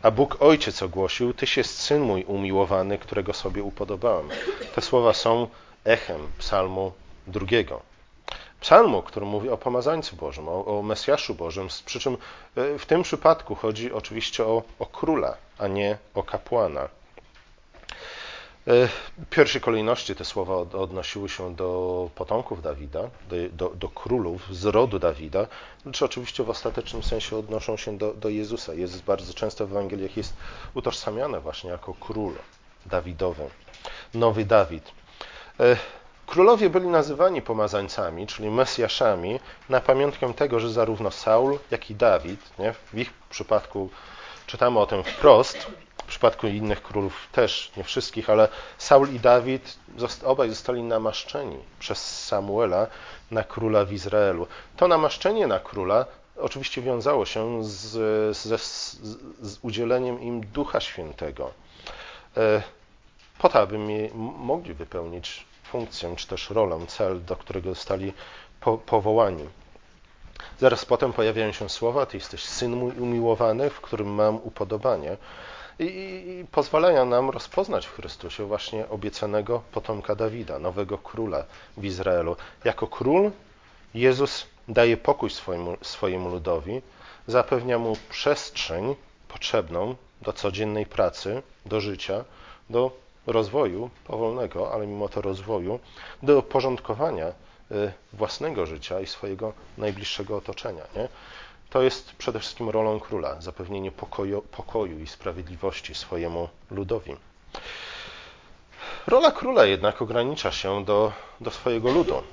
A 0.01 0.11
Bóg 0.11 0.41
Ojciec 0.41 0.83
ogłosił, 0.83 1.33
Tyś 1.33 1.57
jest 1.57 1.79
Syn 1.79 2.01
mój 2.01 2.23
umiłowany, 2.23 2.97
którego 2.97 3.33
sobie 3.33 3.63
upodobałem. 3.63 4.29
Te 4.75 4.81
słowa 4.81 5.13
są 5.13 5.47
echem 5.85 6.27
psalmu 6.37 6.91
drugiego. 7.27 7.94
Psalmu, 8.65 9.01
który 9.01 9.25
mówi 9.25 9.49
o 9.49 9.57
pomazańcu 9.57 10.15
Bożym, 10.15 10.47
o, 10.47 10.65
o 10.65 10.81
Mesjaszu 10.81 11.35
Bożym, 11.35 11.67
przy 11.85 11.99
czym 11.99 12.17
e, 12.55 12.79
w 12.79 12.85
tym 12.85 13.03
przypadku 13.03 13.55
chodzi 13.55 13.93
oczywiście 13.93 14.45
o, 14.45 14.63
o 14.79 14.85
króla, 14.85 15.37
a 15.57 15.67
nie 15.67 15.97
o 16.13 16.23
kapłana. 16.23 16.81
E, 16.81 16.87
w 18.67 19.25
pierwszej 19.29 19.61
kolejności 19.61 20.15
te 20.15 20.25
słowa 20.25 20.55
odnosiły 20.55 21.29
się 21.29 21.55
do 21.55 22.09
potomków 22.15 22.61
Dawida, 22.61 23.01
do, 23.29 23.35
do, 23.51 23.69
do, 23.75 23.89
królów 23.89 24.55
z 24.55 24.65
rodu 24.65 24.99
Dawida, 24.99 25.47
lecz 25.85 26.01
oczywiście 26.01 26.43
w 26.43 26.49
ostatecznym 26.49 27.03
sensie 27.03 27.37
odnoszą 27.37 27.77
się 27.77 27.97
do, 27.97 28.13
do 28.13 28.29
Jezusa. 28.29 28.73
Jezus 28.73 29.01
bardzo 29.01 29.33
często 29.33 29.67
w 29.67 29.71
Ewangeliach 29.71 30.17
jest 30.17 30.33
utożsamiany 30.73 31.39
właśnie 31.39 31.69
jako 31.69 31.93
król 31.99 32.33
Dawidowy, 32.85 33.49
nowy 34.13 34.45
Dawid. 34.45 34.91
Królowie 36.27 36.69
byli 36.69 36.87
nazywani 36.87 37.41
pomazańcami, 37.41 38.27
czyli 38.27 38.49
Mesjaszami, 38.49 39.39
na 39.69 39.81
pamiątkę 39.81 40.33
tego, 40.33 40.59
że 40.59 40.69
zarówno 40.69 41.11
Saul, 41.11 41.59
jak 41.71 41.89
i 41.89 41.95
Dawid, 41.95 42.59
nie, 42.59 42.73
w 42.73 42.97
ich 42.97 43.13
przypadku 43.29 43.89
czytamy 44.47 44.79
o 44.79 44.85
tym 44.85 45.03
wprost, 45.03 45.57
w 45.97 46.07
przypadku 46.07 46.47
innych 46.47 46.83
królów 46.83 47.27
też, 47.31 47.71
nie 47.77 47.83
wszystkich, 47.83 48.29
ale 48.29 48.47
Saul 48.77 49.13
i 49.13 49.19
Dawid 49.19 49.77
obaj 50.23 50.49
zostali 50.49 50.83
namaszczeni 50.83 51.57
przez 51.79 52.25
Samuela 52.25 52.87
na 53.31 53.43
króla 53.43 53.85
w 53.85 53.93
Izraelu. 53.93 54.47
To 54.77 54.87
namaszczenie 54.87 55.47
na 55.47 55.59
króla 55.59 56.05
oczywiście 56.37 56.81
wiązało 56.81 57.25
się 57.25 57.63
z, 57.63 58.37
z, 58.37 58.61
z 59.41 59.59
udzieleniem 59.61 60.21
im 60.21 60.41
Ducha 60.41 60.79
Świętego, 60.79 61.51
e, 62.37 62.61
po 63.39 63.49
to, 63.49 63.59
aby 63.59 63.77
mogli 64.37 64.73
wypełnić 64.73 65.45
funkcję, 65.75 66.15
czy 66.15 66.27
też 66.27 66.49
rolę, 66.49 66.79
cel, 66.87 67.25
do 67.25 67.35
którego 67.35 67.69
zostali 67.69 68.13
po, 68.61 68.77
powołani. 68.77 69.45
Zaraz 70.59 70.85
potem 70.85 71.13
pojawiają 71.13 71.51
się 71.51 71.69
słowa: 71.69 72.05
Ty 72.05 72.17
jesteś 72.17 72.43
syn 72.43 72.75
mój 72.75 72.91
umiłowany, 72.91 73.69
w 73.69 73.81
którym 73.81 74.07
mam 74.07 74.35
upodobanie 74.35 75.17
i, 75.79 75.85
i 75.85 76.45
pozwalają 76.51 77.05
nam 77.05 77.29
rozpoznać 77.29 77.85
w 77.85 77.95
Chrystusie 77.95 78.45
właśnie 78.45 78.89
obiecanego 78.89 79.61
potomka 79.71 80.15
Dawida, 80.15 80.59
nowego 80.59 80.97
króla 80.97 81.43
w 81.77 81.85
Izraelu. 81.85 82.35
Jako 82.63 82.87
król 82.87 83.31
Jezus 83.93 84.47
daje 84.67 84.97
pokój 84.97 85.29
swojemu, 85.29 85.77
swojemu 85.81 86.29
ludowi, 86.29 86.81
zapewnia 87.27 87.79
mu 87.79 87.97
przestrzeń 88.09 88.95
potrzebną 89.27 89.95
do 90.21 90.33
codziennej 90.33 90.85
pracy, 90.85 91.41
do 91.65 91.81
życia, 91.81 92.23
do 92.69 92.91
rozwoju 93.27 93.89
powolnego, 94.07 94.73
ale 94.73 94.87
mimo 94.87 95.09
to 95.09 95.21
rozwoju, 95.21 95.79
do 96.23 96.41
porządkowania 96.41 97.27
y, 97.27 97.91
własnego 98.13 98.65
życia 98.65 98.99
i 99.01 99.07
swojego 99.07 99.53
najbliższego 99.77 100.37
otoczenia. 100.37 100.83
Nie? 100.95 101.07
To 101.69 101.81
jest 101.81 102.11
przede 102.13 102.39
wszystkim 102.39 102.69
rolą 102.69 102.99
króla 102.99 103.41
zapewnienie 103.41 103.91
pokoju, 103.91 104.41
pokoju 104.41 104.99
i 104.99 105.07
sprawiedliwości 105.07 105.95
swojemu 105.95 106.49
ludowi. 106.71 107.15
Rola 109.07 109.31
króla 109.31 109.65
jednak 109.65 110.01
ogranicza 110.01 110.51
się 110.51 110.85
do, 110.85 111.11
do 111.41 111.51
swojego 111.51 111.91
ludu. 111.91 112.23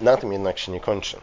Na 0.00 0.16
tym 0.16 0.32
jednak 0.32 0.58
się 0.58 0.72
nie 0.72 0.80
kończy. 0.80 1.20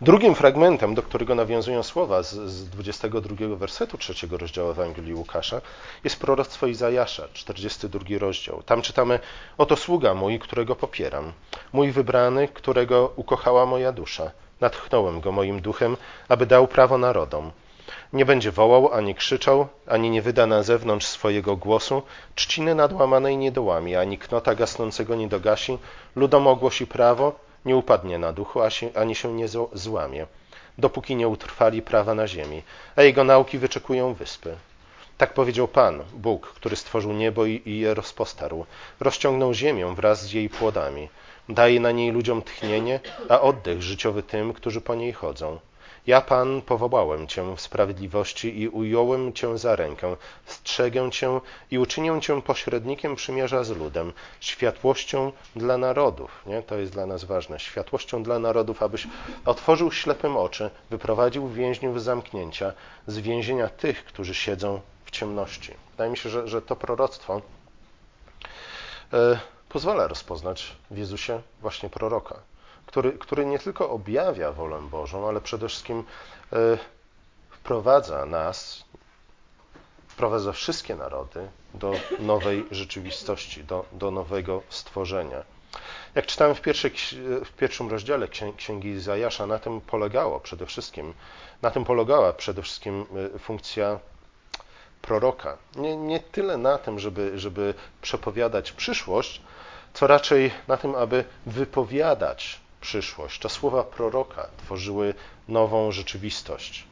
Drugim 0.00 0.34
fragmentem, 0.34 0.94
do 0.94 1.02
którego 1.02 1.34
nawiązują 1.34 1.82
słowa 1.82 2.22
z, 2.22 2.34
z 2.34 2.68
22 2.68 3.56
wersetu 3.56 3.98
trzeciego 3.98 4.38
rozdziału 4.38 4.70
Ewangelii 4.70 5.14
Łukasza, 5.14 5.60
jest 6.04 6.20
proroctwo 6.20 6.66
Izajasza, 6.66 7.28
42 7.32 8.00
rozdział. 8.18 8.62
Tam 8.62 8.82
czytamy: 8.82 9.20
Oto 9.58 9.76
sługa 9.76 10.14
mój, 10.14 10.38
którego 10.38 10.76
popieram, 10.76 11.32
mój 11.72 11.92
wybrany, 11.92 12.48
którego 12.48 13.12
ukochała 13.16 13.66
moja 13.66 13.92
dusza. 13.92 14.30
Natchnąłem 14.60 15.20
go 15.20 15.32
moim 15.32 15.60
duchem, 15.60 15.96
aby 16.28 16.46
dał 16.46 16.68
prawo 16.68 16.98
narodom. 16.98 17.50
Nie 18.12 18.24
będzie 18.24 18.52
wołał, 18.52 18.92
ani 18.92 19.14
krzyczał, 19.14 19.68
ani 19.86 20.10
nie 20.10 20.22
wyda 20.22 20.46
na 20.46 20.62
zewnątrz 20.62 21.06
swojego 21.06 21.56
głosu, 21.56 22.02
trzciny 22.34 22.74
nadłamanej 22.74 23.36
nie 23.36 23.52
dołami, 23.52 23.96
ani 23.96 24.18
knota 24.18 24.54
gasnącego 24.54 25.14
nie 25.16 25.28
dogasi, 25.28 25.78
ludom 26.16 26.46
ogłosi 26.46 26.86
prawo, 26.86 27.47
nie 27.64 27.76
upadnie 27.76 28.18
na 28.18 28.32
duchu, 28.32 28.60
ani 28.94 29.14
się 29.14 29.32
nie 29.32 29.48
złamie, 29.72 30.26
dopóki 30.78 31.16
nie 31.16 31.28
utrwali 31.28 31.82
prawa 31.82 32.14
na 32.14 32.28
ziemi, 32.28 32.62
a 32.96 33.02
jego 33.02 33.24
nauki 33.24 33.58
wyczekują 33.58 34.14
wyspy. 34.14 34.56
Tak 35.18 35.34
powiedział 35.34 35.68
Pan, 35.68 36.04
Bóg, 36.12 36.46
który 36.46 36.76
stworzył 36.76 37.12
niebo 37.12 37.46
i 37.46 37.62
je 37.78 37.94
rozpostarł, 37.94 38.66
rozciągnął 39.00 39.54
ziemię 39.54 39.94
wraz 39.96 40.22
z 40.22 40.32
jej 40.32 40.48
płodami, 40.48 41.08
daje 41.48 41.80
na 41.80 41.92
niej 41.92 42.10
ludziom 42.10 42.42
tchnienie, 42.42 43.00
a 43.28 43.40
oddech 43.40 43.82
życiowy 43.82 44.22
tym, 44.22 44.52
którzy 44.52 44.80
po 44.80 44.94
niej 44.94 45.12
chodzą. 45.12 45.58
Ja, 46.08 46.20
Pan, 46.20 46.62
powołałem 46.62 47.26
Cię 47.26 47.56
w 47.56 47.60
sprawiedliwości 47.60 48.60
i 48.60 48.68
ująłem 48.68 49.32
Cię 49.32 49.58
za 49.58 49.76
rękę, 49.76 50.16
strzegę 50.46 51.10
Cię 51.10 51.40
i 51.70 51.78
uczynię 51.78 52.20
Cię 52.20 52.42
pośrednikiem 52.42 53.16
przymierza 53.16 53.64
z 53.64 53.70
ludem, 53.70 54.12
światłością 54.40 55.32
dla 55.56 55.78
narodów. 55.78 56.42
Nie? 56.46 56.62
To 56.62 56.78
jest 56.78 56.92
dla 56.92 57.06
nas 57.06 57.24
ważne. 57.24 57.60
Światłością 57.60 58.22
dla 58.22 58.38
narodów, 58.38 58.82
abyś 58.82 59.06
otworzył 59.44 59.92
ślepym 59.92 60.36
oczy, 60.36 60.70
wyprowadził 60.90 61.48
więźniów 61.48 62.00
z 62.00 62.04
zamknięcia, 62.04 62.72
z 63.06 63.18
więzienia 63.18 63.68
tych, 63.68 64.04
którzy 64.04 64.34
siedzą 64.34 64.80
w 65.04 65.10
ciemności. 65.10 65.74
Wydaje 65.90 66.10
mi 66.10 66.16
się, 66.16 66.30
że, 66.30 66.48
że 66.48 66.62
to 66.62 66.76
proroctwo 66.76 67.42
e, 69.12 69.38
pozwala 69.68 70.06
rozpoznać 70.06 70.76
w 70.90 70.98
Jezusie 70.98 71.42
właśnie 71.60 71.88
proroka 71.90 72.34
który, 72.88 73.12
który 73.12 73.46
nie 73.46 73.58
tylko 73.58 73.90
objawia 73.90 74.52
wolę 74.52 74.80
Bożą, 74.90 75.28
ale 75.28 75.40
przede 75.40 75.68
wszystkim 75.68 76.04
e, 76.52 76.78
wprowadza 77.50 78.26
nas 78.26 78.84
sprowadza 80.08 80.52
wszystkie 80.52 80.96
narody 80.96 81.48
do 81.74 81.92
nowej 82.18 82.66
rzeczywistości, 82.70 83.64
do, 83.64 83.84
do 83.92 84.10
nowego 84.10 84.62
stworzenia. 84.68 85.42
Jak 86.14 86.26
czytałem 86.26 86.54
w, 86.54 86.60
pierwszej, 86.60 86.92
w 87.44 87.52
pierwszym 87.52 87.90
rozdziale 87.90 88.28
Księgi 88.56 88.88
Izajasza, 88.88 89.46
na 89.46 89.58
tym 89.58 89.80
polegało 89.80 90.40
przede 90.40 90.66
wszystkim, 90.66 91.14
na 91.62 91.70
tym 91.70 91.84
polegała 91.84 92.32
przede 92.32 92.62
wszystkim 92.62 93.06
y, 93.34 93.38
funkcja 93.38 93.98
proroka. 95.02 95.58
Nie, 95.76 95.96
nie 95.96 96.20
tyle 96.20 96.56
na 96.56 96.78
tym, 96.78 96.98
żeby, 96.98 97.38
żeby 97.38 97.74
przepowiadać 98.02 98.72
przyszłość, 98.72 99.42
co 99.94 100.06
raczej 100.06 100.50
na 100.68 100.76
tym, 100.76 100.94
aby 100.94 101.24
wypowiadać 101.46 102.60
przyszłość. 102.80 103.40
Te 103.40 103.48
słowa 103.48 103.82
proroka 103.84 104.48
tworzyły 104.56 105.14
nową 105.48 105.92
rzeczywistość. 105.92 106.84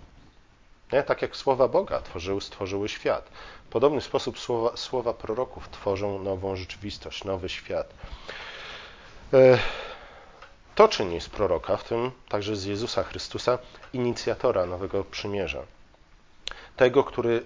Nie? 0.93 1.03
Tak 1.03 1.23
jak 1.23 1.37
słowa 1.37 1.69
Boga 1.69 2.01
tworzyły, 2.01 2.41
stworzyły 2.41 2.89
świat. 2.89 3.29
W 3.67 3.69
podobny 3.69 4.01
sposób 4.01 4.39
słowa, 4.39 4.77
słowa 4.77 5.15
proroków 5.15 5.69
tworzą 5.69 6.23
nową 6.23 6.57
rzeczywistość, 6.57 7.25
nowy 7.25 7.49
świat. 7.49 7.95
E, 9.33 9.59
to 10.75 10.89
czyni 10.89 11.21
z 11.21 11.29
proroka, 11.29 11.77
w 11.77 11.85
tym 11.85 12.11
także 12.29 12.57
z 12.57 12.65
Jezusa 12.65 13.03
Chrystusa, 13.05 13.59
inicjatora 13.93 14.67
nowego 14.67 15.05
przymierza. 15.05 15.63
Tego, 16.77 17.05
który 17.05 17.31
y, 17.31 17.43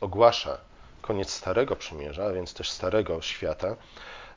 ogłasza 0.00 0.58
koniec 1.02 1.30
Starego 1.30 1.76
Przymierza, 1.76 2.24
a 2.24 2.32
więc 2.32 2.54
też 2.54 2.70
Starego 2.70 3.22
Świata 3.22 3.76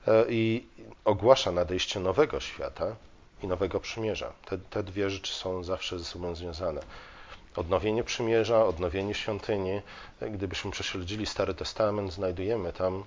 e, 0.08 0.26
i 0.30 0.68
ogłasza 1.06 1.52
nadejście 1.52 2.00
nowego 2.00 2.40
świata 2.40 2.96
i 3.46 3.48
nowego 3.48 3.80
przymierza. 3.80 4.34
Te, 4.46 4.58
te 4.58 4.84
dwie 4.84 5.10
rzeczy 5.10 5.34
są 5.34 5.64
zawsze 5.64 6.00
ze 6.00 6.06
sobą 6.06 6.36
związane. 6.36 6.82
Odnowienie 7.56 8.04
przymierza, 8.04 8.66
odnowienie 8.66 9.14
świątyni. 9.14 9.82
Gdybyśmy 10.22 10.72
prześledzili 10.72 11.26
Stary 11.26 11.54
Testament, 11.54 12.14
znajdujemy 12.14 12.74
tam 12.74 13.04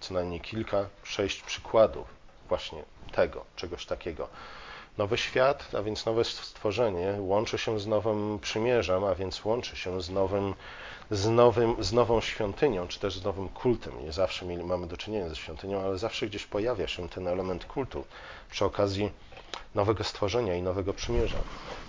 co 0.00 0.14
najmniej 0.14 0.40
kilka, 0.40 0.86
sześć 1.02 1.42
przykładów 1.42 2.06
właśnie 2.48 2.82
tego, 3.12 3.44
czegoś 3.56 3.86
takiego. 3.86 4.28
Nowy 4.98 5.18
świat, 5.18 5.74
a 5.78 5.82
więc 5.82 6.06
nowe 6.06 6.24
stworzenie, 6.24 7.14
łączy 7.18 7.58
się 7.58 7.80
z 7.80 7.86
nowym 7.86 8.38
przymierzem, 8.38 9.04
a 9.04 9.14
więc 9.14 9.44
łączy 9.44 9.76
się 9.76 10.02
z, 10.02 10.10
nowym, 10.10 10.54
z, 11.10 11.28
nowym, 11.28 11.84
z 11.84 11.92
nową 11.92 12.20
świątynią, 12.20 12.88
czy 12.88 13.00
też 13.00 13.18
z 13.18 13.24
nowym 13.24 13.48
kultem. 13.48 14.04
Nie 14.04 14.12
zawsze 14.12 14.46
mamy 14.46 14.86
do 14.86 14.96
czynienia 14.96 15.28
ze 15.28 15.36
świątynią, 15.36 15.80
ale 15.80 15.98
zawsze 15.98 16.26
gdzieś 16.26 16.46
pojawia 16.46 16.88
się 16.88 17.08
ten 17.08 17.28
element 17.28 17.64
kultu 17.64 18.04
przy 18.50 18.64
okazji 18.64 19.10
nowego 19.74 20.04
stworzenia 20.04 20.54
i 20.54 20.62
nowego 20.62 20.94
przymierza. 20.94 21.38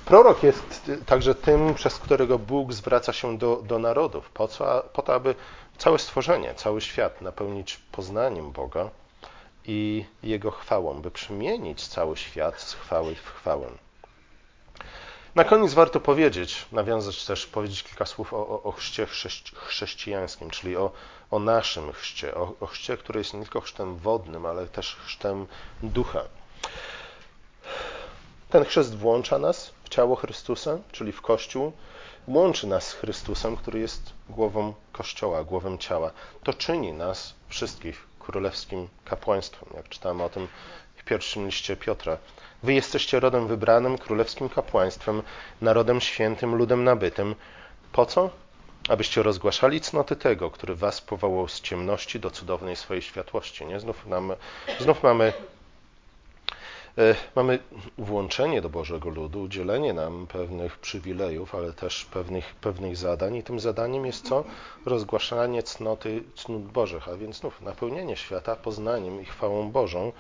Prorok 0.06 0.44
jest 0.44 0.92
także 1.06 1.36
tym, 1.36 1.74
przez 1.74 2.00
którego 2.00 2.40
Bóg 2.40 2.74
zwraca 2.74 3.14
się 3.14 3.38
do, 3.38 3.56
do 3.56 3.80
narodów, 3.80 4.30
po, 4.30 4.48
co, 4.48 4.84
po 4.94 5.02
to, 5.02 5.14
aby 5.14 5.36
całe 5.78 6.00
stworzenie, 6.00 6.54
cały 6.56 6.82
świat 6.82 7.22
napełnić 7.22 7.80
poznaniem 7.92 8.52
Boga 8.52 8.90
i 9.66 10.06
Jego 10.24 10.52
chwałą, 10.52 11.02
by 11.02 11.12
przemienić 11.12 11.88
cały 11.88 12.18
świat 12.18 12.62
z 12.62 12.74
chwały 12.74 13.16
w 13.16 13.30
chwałę. 13.30 13.72
Na 15.36 15.44
koniec 15.44 15.74
warto 15.74 16.00
powiedzieć, 16.00 16.66
nawiązać 16.72 17.26
też, 17.26 17.48
powiedzieć 17.48 17.84
kilka 17.84 18.06
słów 18.06 18.34
o, 18.34 18.64
o 18.64 18.72
chrzcie 18.72 19.08
chrześcijańskim, 19.56 20.50
czyli 20.50 20.78
o, 20.78 20.92
o 21.32 21.40
naszym 21.40 21.94
chrzcie, 21.94 22.36
o, 22.36 22.54
o 22.60 22.68
chrzcie, 22.68 22.98
który 22.98 23.20
jest 23.20 23.34
nie 23.34 23.42
tylko 23.42 23.62
chrztem 23.62 23.96
wodnym, 23.96 24.46
ale 24.46 24.68
też 24.68 24.96
chrztem 24.96 25.48
ducha. 25.84 26.22
Ten 28.50 28.66
chrzest 28.66 28.98
włącza 28.98 29.40
nas 29.40 29.74
w 29.84 29.90
ciało 29.90 30.16
Chrystusa, 30.16 30.78
czyli 30.92 31.12
w 31.12 31.22
Kościół, 31.22 31.72
łączy 32.28 32.68
nas 32.68 32.88
z 32.88 32.94
Chrystusem, 32.94 33.58
który 33.58 33.80
jest 33.80 34.14
głową 34.30 34.74
Kościoła, 34.92 35.44
głową 35.44 35.78
ciała. 35.78 36.12
To 36.44 36.54
czyni 36.54 36.94
nas 36.94 37.34
wszystkich 37.50 38.11
królewskim 38.22 38.88
kapłaństwem, 39.06 39.70
jak 39.76 39.90
czytamy 39.90 40.24
o 40.24 40.30
tym 40.30 40.48
w 40.96 41.04
pierwszym 41.04 41.46
liście 41.46 41.76
Piotra. 41.76 42.18
Wy 42.64 42.74
jesteście 42.74 43.20
rodem 43.20 43.48
wybranym, 43.48 43.98
królewskim 43.98 44.50
kapłaństwem, 44.50 45.22
narodem 45.62 46.02
świętym, 46.02 46.56
ludem 46.56 46.84
nabytym. 46.84 47.36
Po 47.92 48.06
co? 48.06 48.30
Abyście 48.90 49.24
rozgłaszali 49.24 49.82
cnoty 49.82 50.16
tego, 50.16 50.52
który 50.52 50.76
was 50.76 51.02
powołał 51.02 51.48
z 51.48 51.62
ciemności 51.62 52.20
do 52.20 52.32
cudownej 52.32 52.76
swojej 52.76 53.02
światłości. 53.02 53.66
Nie? 53.66 53.80
Znów, 53.80 54.06
nam, 54.06 54.34
znów 54.80 55.04
mamy 55.04 55.34
mamy 57.36 57.60
włączenie 57.98 58.62
do 58.62 58.70
Bożego 58.70 59.10
Ludu, 59.10 59.42
udzielenie 59.42 59.94
nam 59.94 60.28
pewnych 60.28 60.78
przywilejów, 60.78 61.56
ale 61.56 61.74
też 61.74 62.06
pewnych, 62.06 62.56
pewnych 62.56 62.98
zadań 62.98 63.36
i 63.36 63.44
tym 63.44 63.60
zadaniem 63.60 64.06
jest 64.06 64.28
co? 64.28 64.44
Rozgłaszanie 64.86 65.64
cnoty, 65.64 66.24
cnót 66.36 66.64
Bożych, 66.64 67.08
a 67.08 67.16
więc 67.16 67.38
znów 67.38 67.62
napełnienie 67.62 68.18
świata 68.18 68.56
poznaniem 68.56 69.22
i 69.22 69.26
chwałą 69.26 69.72
Bożą, 69.72 70.12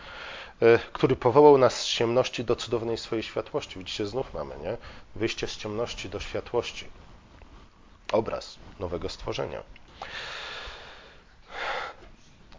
e, 0.62 0.80
który 0.94 1.16
powołał 1.16 1.58
nas 1.58 1.82
z 1.82 1.86
ciemności 1.86 2.44
do 2.44 2.56
cudownej 2.56 2.98
swojej 2.98 3.24
światłości. 3.24 3.80
Widzicie, 3.80 4.06
znów 4.06 4.34
mamy, 4.34 4.56
nie? 4.64 4.78
Wyjście 5.16 5.48
z 5.48 5.58
ciemności 5.58 6.10
do 6.10 6.20
światłości. 6.20 6.86
Obraz 8.12 8.58
nowego 8.80 9.10
stworzenia. 9.10 9.64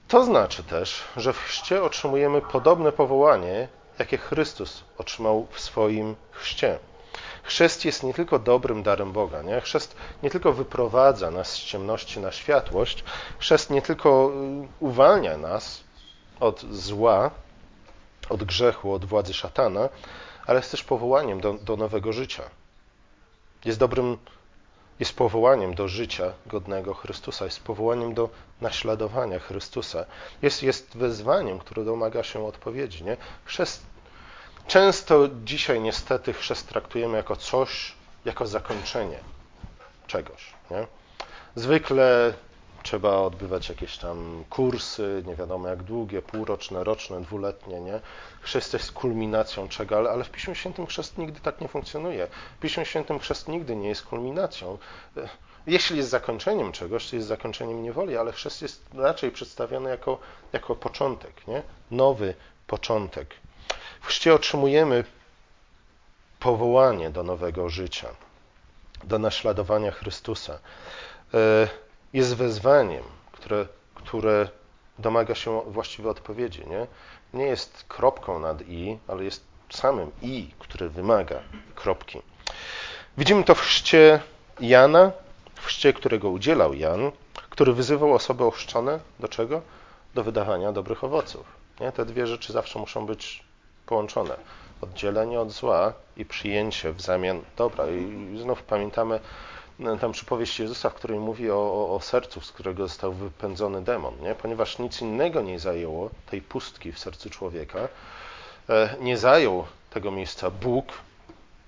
To 0.09 0.25
znaczy 0.25 0.64
też, 0.64 1.05
że 1.16 1.33
w 1.33 1.38
chrzcie 1.38 1.83
otrzymujemy 1.83 2.40
podobne 2.40 2.92
powołanie, 2.92 3.68
jakie 3.98 4.18
Chrystus 4.18 4.85
otrzymał 4.98 5.46
w 5.50 5.61
swoim 5.61 6.16
chrzcie. 6.31 6.78
Chrzest 7.42 7.85
jest 7.85 8.02
nie 8.02 8.14
tylko 8.14 8.38
dobrym 8.38 8.83
darem 8.83 9.12
Boga, 9.12 9.42
nie? 9.42 9.61
Chrzest 9.61 9.96
nie 10.22 10.31
tylko 10.31 10.52
wyprowadza 10.52 11.31
nas 11.31 11.52
z 11.52 11.59
ciemności 11.59 12.20
na 12.20 12.33
światłość, 12.33 13.05
chrzest 13.38 13.70
nie 13.70 13.83
tylko 13.83 14.33
y, 14.64 14.68
uwalnia 14.81 15.37
nas 15.37 15.85
od 16.40 16.61
zła, 16.61 17.31
od 18.28 18.44
grzechu, 18.44 18.92
od 18.92 19.05
władzy 19.05 19.35
szatana, 19.35 19.88
ale 20.46 20.59
jest 20.59 20.70
też 20.70 20.85
powołaniem 20.85 21.40
do, 21.40 21.55
do 21.55 21.76
nowego 21.76 22.12
życia. 22.12 22.42
Jest 23.64 23.78
dobrym 23.78 24.18
jest 25.02 25.16
powołaniem 25.16 25.74
do 25.74 25.88
życia 25.88 26.32
godnego 26.46 26.94
Chrystusa, 26.94 27.44
jest 27.44 27.60
powołaniem 27.60 28.14
do 28.14 28.28
naśladowania 28.60 29.38
Chrystusa. 29.38 30.04
Jest, 30.42 30.62
jest 30.62 30.96
wezwaniem, 30.96 31.58
które 31.58 31.84
domaga 31.84 32.22
się 32.22 32.46
odpowiedzi. 32.46 33.04
Nie? 33.04 33.16
Chrzest, 33.44 33.82
często 34.66 35.28
dzisiaj 35.44 35.80
niestety 35.80 36.32
chrzest 36.32 36.68
traktujemy 36.68 37.16
jako 37.16 37.36
coś, 37.36 37.94
jako 38.24 38.46
zakończenie 38.46 39.18
czegoś. 40.06 40.52
Nie? 40.70 40.86
Zwykle 41.54 42.34
trzeba 42.83 43.16
odbywać 43.16 43.68
jakieś 43.68 43.99
tam 43.99 44.45
kursy, 44.51 45.23
nie 45.27 45.35
wiadomo 45.35 45.68
jak 45.68 45.83
długie, 45.83 46.23
półroczne, 46.23 46.85
roczne, 46.85 47.23
dwuletnie, 47.23 47.81
nie? 47.81 48.01
Chrzest 48.40 48.73
jest 48.73 48.92
kulminacją 48.92 49.68
czego, 49.68 49.97
ale, 49.97 50.11
ale 50.11 50.25
w 50.25 50.31
Piśmie 50.31 50.55
Świętym 50.55 50.87
chrzest 50.87 51.18
nigdy 51.18 51.40
tak 51.40 51.61
nie 51.61 51.68
funkcjonuje. 51.68 52.27
W 52.57 52.61
Piśmie 52.61 52.85
Świętym 52.85 53.18
chrzest 53.18 53.49
nigdy 53.49 53.77
nie 53.77 53.88
jest 53.88 54.03
kulminacją. 54.03 54.79
Jeśli 55.66 55.97
jest 55.97 56.11
zakończeniem 56.11 56.73
czegoś, 56.73 57.11
to 57.11 57.16
jest 57.16 57.29
zakończeniem 57.29 57.83
niewoli, 57.83 58.16
ale 58.16 58.33
chrzest 58.33 58.62
jest 58.62 58.85
raczej 58.95 59.31
przedstawiony 59.31 59.90
jako, 59.90 60.18
jako 60.53 60.77
początek, 60.77 61.47
nie? 61.47 61.62
Nowy 61.90 62.35
początek. 62.66 63.35
W 64.01 64.07
chrzcie 64.07 64.35
otrzymujemy 64.35 65.05
powołanie 66.40 67.11
do 67.11 67.23
nowego 67.23 67.68
życia, 67.68 68.09
do 69.05 69.18
naśladowania 69.18 69.90
Chrystusa. 69.90 70.59
Jest 72.12 72.35
wezwaniem, 72.37 73.03
które, 73.33 73.66
które 73.94 74.48
domaga 74.98 75.35
się 75.35 75.61
właściwej 75.61 76.11
odpowiedzi. 76.11 76.66
Nie? 76.66 76.87
nie 77.35 77.44
jest 77.44 77.85
kropką 77.88 78.38
nad 78.38 78.62
i, 78.68 78.98
ale 79.09 79.25
jest 79.25 79.44
samym 79.70 80.11
i, 80.22 80.51
które 80.59 80.88
wymaga 80.88 81.40
kropki. 81.75 82.22
Widzimy 83.18 83.44
to 83.44 83.55
w 83.55 83.61
chrzcie 83.61 84.20
Jana, 84.61 85.12
w 85.55 85.66
chrzcie, 85.66 85.92
którego 85.92 86.31
udzielał 86.31 86.75
Jan, 86.75 87.11
który 87.51 87.72
wyzywał 87.72 88.14
osoby 88.14 88.44
ochrzczone 88.44 89.01
do 89.20 89.29
czego? 89.29 89.62
Do 90.14 90.25
wydawania 90.25 90.72
dobrych 90.72 91.05
owoców. 91.05 91.46
Nie? 91.81 91.92
Te 91.92 92.05
dwie 92.05 92.27
rzeczy 92.27 92.53
zawsze 92.53 92.79
muszą 92.79 93.07
być 93.07 93.45
połączone. 93.86 94.36
Oddzielenie 94.80 95.41
od 95.41 95.51
zła 95.51 95.93
i 96.16 96.24
przyjęcie 96.24 96.93
w 96.93 97.01
zamian 97.01 97.41
dobra. 97.57 97.86
I 97.86 98.39
znów 98.43 98.62
pamiętamy 98.62 99.20
tam 100.01 100.12
przypowieść 100.12 100.61
Jezusa, 100.61 100.91
w 100.91 100.95
której 100.95 101.18
mówi 101.18 101.51
o, 101.51 101.57
o, 101.57 101.95
o, 101.95 102.01
sercu, 102.01 102.41
z 102.41 102.53
którego 102.53 102.89
został 102.89 103.12
wypędzony 103.12 103.83
demon, 103.85 104.20
nie? 104.20 104.35
ponieważ 104.35 104.79
nic 104.79 105.01
innego 105.01 105.43
nie 105.43 105.59
zajęło 105.59 106.11
tej 106.31 106.43
pustki 106.43 106.93
w 106.93 106.99
sercu 106.99 107.31
człowieka, 107.31 107.89
e, 108.68 108.97
nie 109.01 109.18
zajął 109.18 109.64
tego 109.91 110.11
miejsca 110.11 110.51
Bóg, 110.51 110.87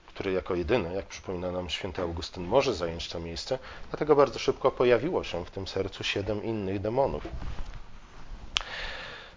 który 0.07 0.33
jako 0.33 0.55
jedyny, 0.55 0.95
jak 0.95 1.07
przypomina 1.07 1.53
nam 1.53 1.71
święty 1.71 2.03
Augustyn, 2.03 2.45
może 2.45 2.75
zająć 2.75 3.09
to 3.09 3.21
miejsce, 3.21 3.59
dlatego 3.91 4.17
bardzo 4.17 4.39
szybko 4.39 4.71
pojawiło 4.71 5.25
się 5.25 5.45
w 5.45 5.51
tym 5.51 5.67
sercu 5.67 6.05
siedem 6.05 6.45
innych 6.45 6.81
demonów. 6.81 7.23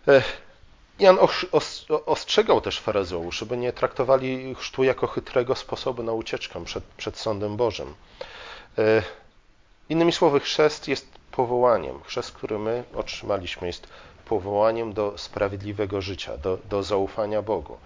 E, 0.07 0.21
Jan 0.99 1.17
ostrzegał 2.05 2.61
też 2.61 2.79
faryzeuszy, 2.79 3.45
by 3.45 3.57
nie 3.57 3.73
traktowali 3.73 4.55
chrztu 4.55 4.83
jako 4.83 5.07
chytrego 5.07 5.55
sposobu 5.55 6.03
na 6.03 6.11
ucieczkę 6.11 6.65
przed, 6.65 6.83
przed 6.83 7.17
sądem 7.17 7.57
Bożym. 7.57 7.93
E, 8.77 9.03
Innymi 9.89 10.11
słowy, 10.11 10.39
chrzest 10.39 10.87
jest 10.87 11.07
powołaniem. 11.31 12.03
Chrzest, 12.03 12.31
który 12.31 12.59
my 12.59 12.83
otrzymaliśmy, 12.95 13.67
jest 13.67 13.87
powołaniem 14.25 14.93
do 14.93 15.17
sprawiedliwego 15.17 16.01
życia, 16.01 16.37
do, 16.37 16.57
do 16.69 16.83
zaufania 16.83 17.41
Bogu, 17.41 17.77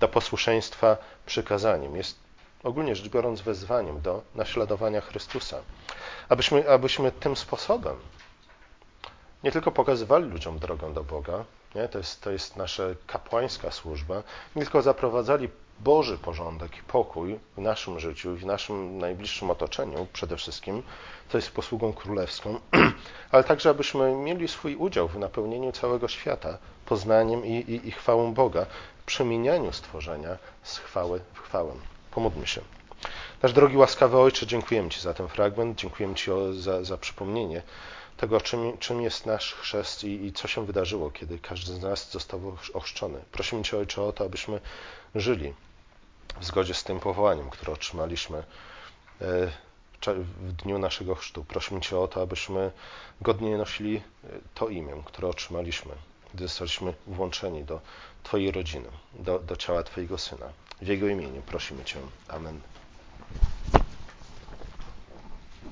do 0.00 0.08
posłuszeństwa 0.08 0.96
przykazaniem. 1.26 1.96
Jest 1.96 2.18
ogólnie 2.64 2.96
rzecz 2.96 3.08
biorąc 3.08 3.40
wezwaniem 3.40 4.00
do 4.00 4.22
naśladowania 4.34 5.00
Chrystusa. 5.00 5.58
Abyśmy, 6.28 6.70
abyśmy 6.70 7.12
tym 7.12 7.36
sposobem 7.36 7.96
nie 9.44 9.52
tylko 9.52 9.72
pokazywali 9.72 10.30
ludziom 10.30 10.58
drogę 10.58 10.94
do 10.94 11.04
Boga, 11.04 11.44
nie? 11.74 11.88
To, 11.88 11.98
jest, 11.98 12.20
to 12.22 12.30
jest 12.30 12.56
nasza 12.56 12.82
kapłańska 13.06 13.70
służba, 13.70 14.22
nie 14.56 14.62
tylko 14.62 14.82
zaprowadzali 14.82 15.48
Boży 15.80 16.18
porządek 16.18 16.78
i 16.78 16.82
pokój 16.82 17.38
w 17.56 17.60
naszym 17.60 18.00
życiu 18.00 18.34
i 18.34 18.38
w 18.38 18.46
naszym 18.46 18.98
najbliższym 18.98 19.50
otoczeniu 19.50 20.06
przede 20.12 20.36
wszystkim, 20.36 20.82
to 21.28 21.38
jest 21.38 21.50
posługą 21.50 21.92
królewską, 21.92 22.60
ale 23.32 23.44
także 23.44 23.70
abyśmy 23.70 24.14
mieli 24.14 24.48
swój 24.48 24.76
udział 24.76 25.08
w 25.08 25.18
napełnieniu 25.18 25.72
całego 25.72 26.08
świata 26.08 26.58
poznaniem 26.86 27.46
i, 27.46 27.52
i, 27.52 27.88
i 27.88 27.90
chwałą 27.90 28.34
Boga, 28.34 28.66
przemienianiu 29.06 29.72
stworzenia 29.72 30.38
z 30.62 30.78
chwały 30.78 31.20
w 31.34 31.38
chwałę. 31.40 31.72
Pomódlmy 32.10 32.46
się. 32.46 32.60
Nasz 33.42 33.52
drogi 33.52 33.76
łaskawy 33.76 34.18
Ojcze, 34.18 34.46
dziękujemy 34.46 34.90
Ci 34.90 35.00
za 35.00 35.14
ten 35.14 35.28
fragment, 35.28 35.78
dziękujemy 35.78 36.14
Ci 36.14 36.30
za, 36.58 36.84
za 36.84 36.98
przypomnienie 36.98 37.62
tego, 38.16 38.40
czym, 38.40 38.78
czym 38.78 39.02
jest 39.02 39.26
nasz 39.26 39.54
chrzest 39.54 40.04
i, 40.04 40.24
i, 40.26 40.32
co 40.32 40.48
się 40.48 40.66
wydarzyło, 40.66 41.10
kiedy 41.10 41.38
każdy 41.38 41.72
z 41.74 41.82
nas 41.82 42.10
został 42.10 42.56
ochrzczony. 42.74 43.22
Prosimy 43.32 43.62
Cię, 43.62 43.78
Ojcze, 43.78 44.02
o 44.02 44.12
to, 44.12 44.24
abyśmy 44.24 44.60
żyli 45.14 45.54
w 46.40 46.44
zgodzie 46.44 46.74
z 46.74 46.84
tym 46.84 47.00
powołaniem, 47.00 47.50
które 47.50 47.72
otrzymaliśmy 47.72 48.38
e, 48.38 49.50
w 50.16 50.52
dniu 50.52 50.78
naszego 50.78 51.14
chrztu. 51.14 51.44
Prosimy 51.44 51.80
Cię 51.80 51.98
o 51.98 52.08
to, 52.08 52.22
abyśmy 52.22 52.72
godnie 53.20 53.58
nosili 53.58 53.96
e, 53.96 54.02
to 54.54 54.68
imię, 54.68 55.02
które 55.04 55.28
otrzymaliśmy, 55.28 55.92
gdy 56.34 56.48
zostaliśmy 56.48 56.94
włączeni 57.06 57.64
do 57.64 57.80
Twojej 58.22 58.50
rodziny, 58.50 58.88
do, 59.14 59.38
do 59.38 59.56
ciała 59.56 59.82
Twojego 59.82 60.18
Syna. 60.18 60.46
W 60.82 60.86
Jego 60.86 61.08
imieniu 61.08 61.42
prosimy 61.42 61.84
Cię. 61.84 61.98
Amen. 62.28 62.60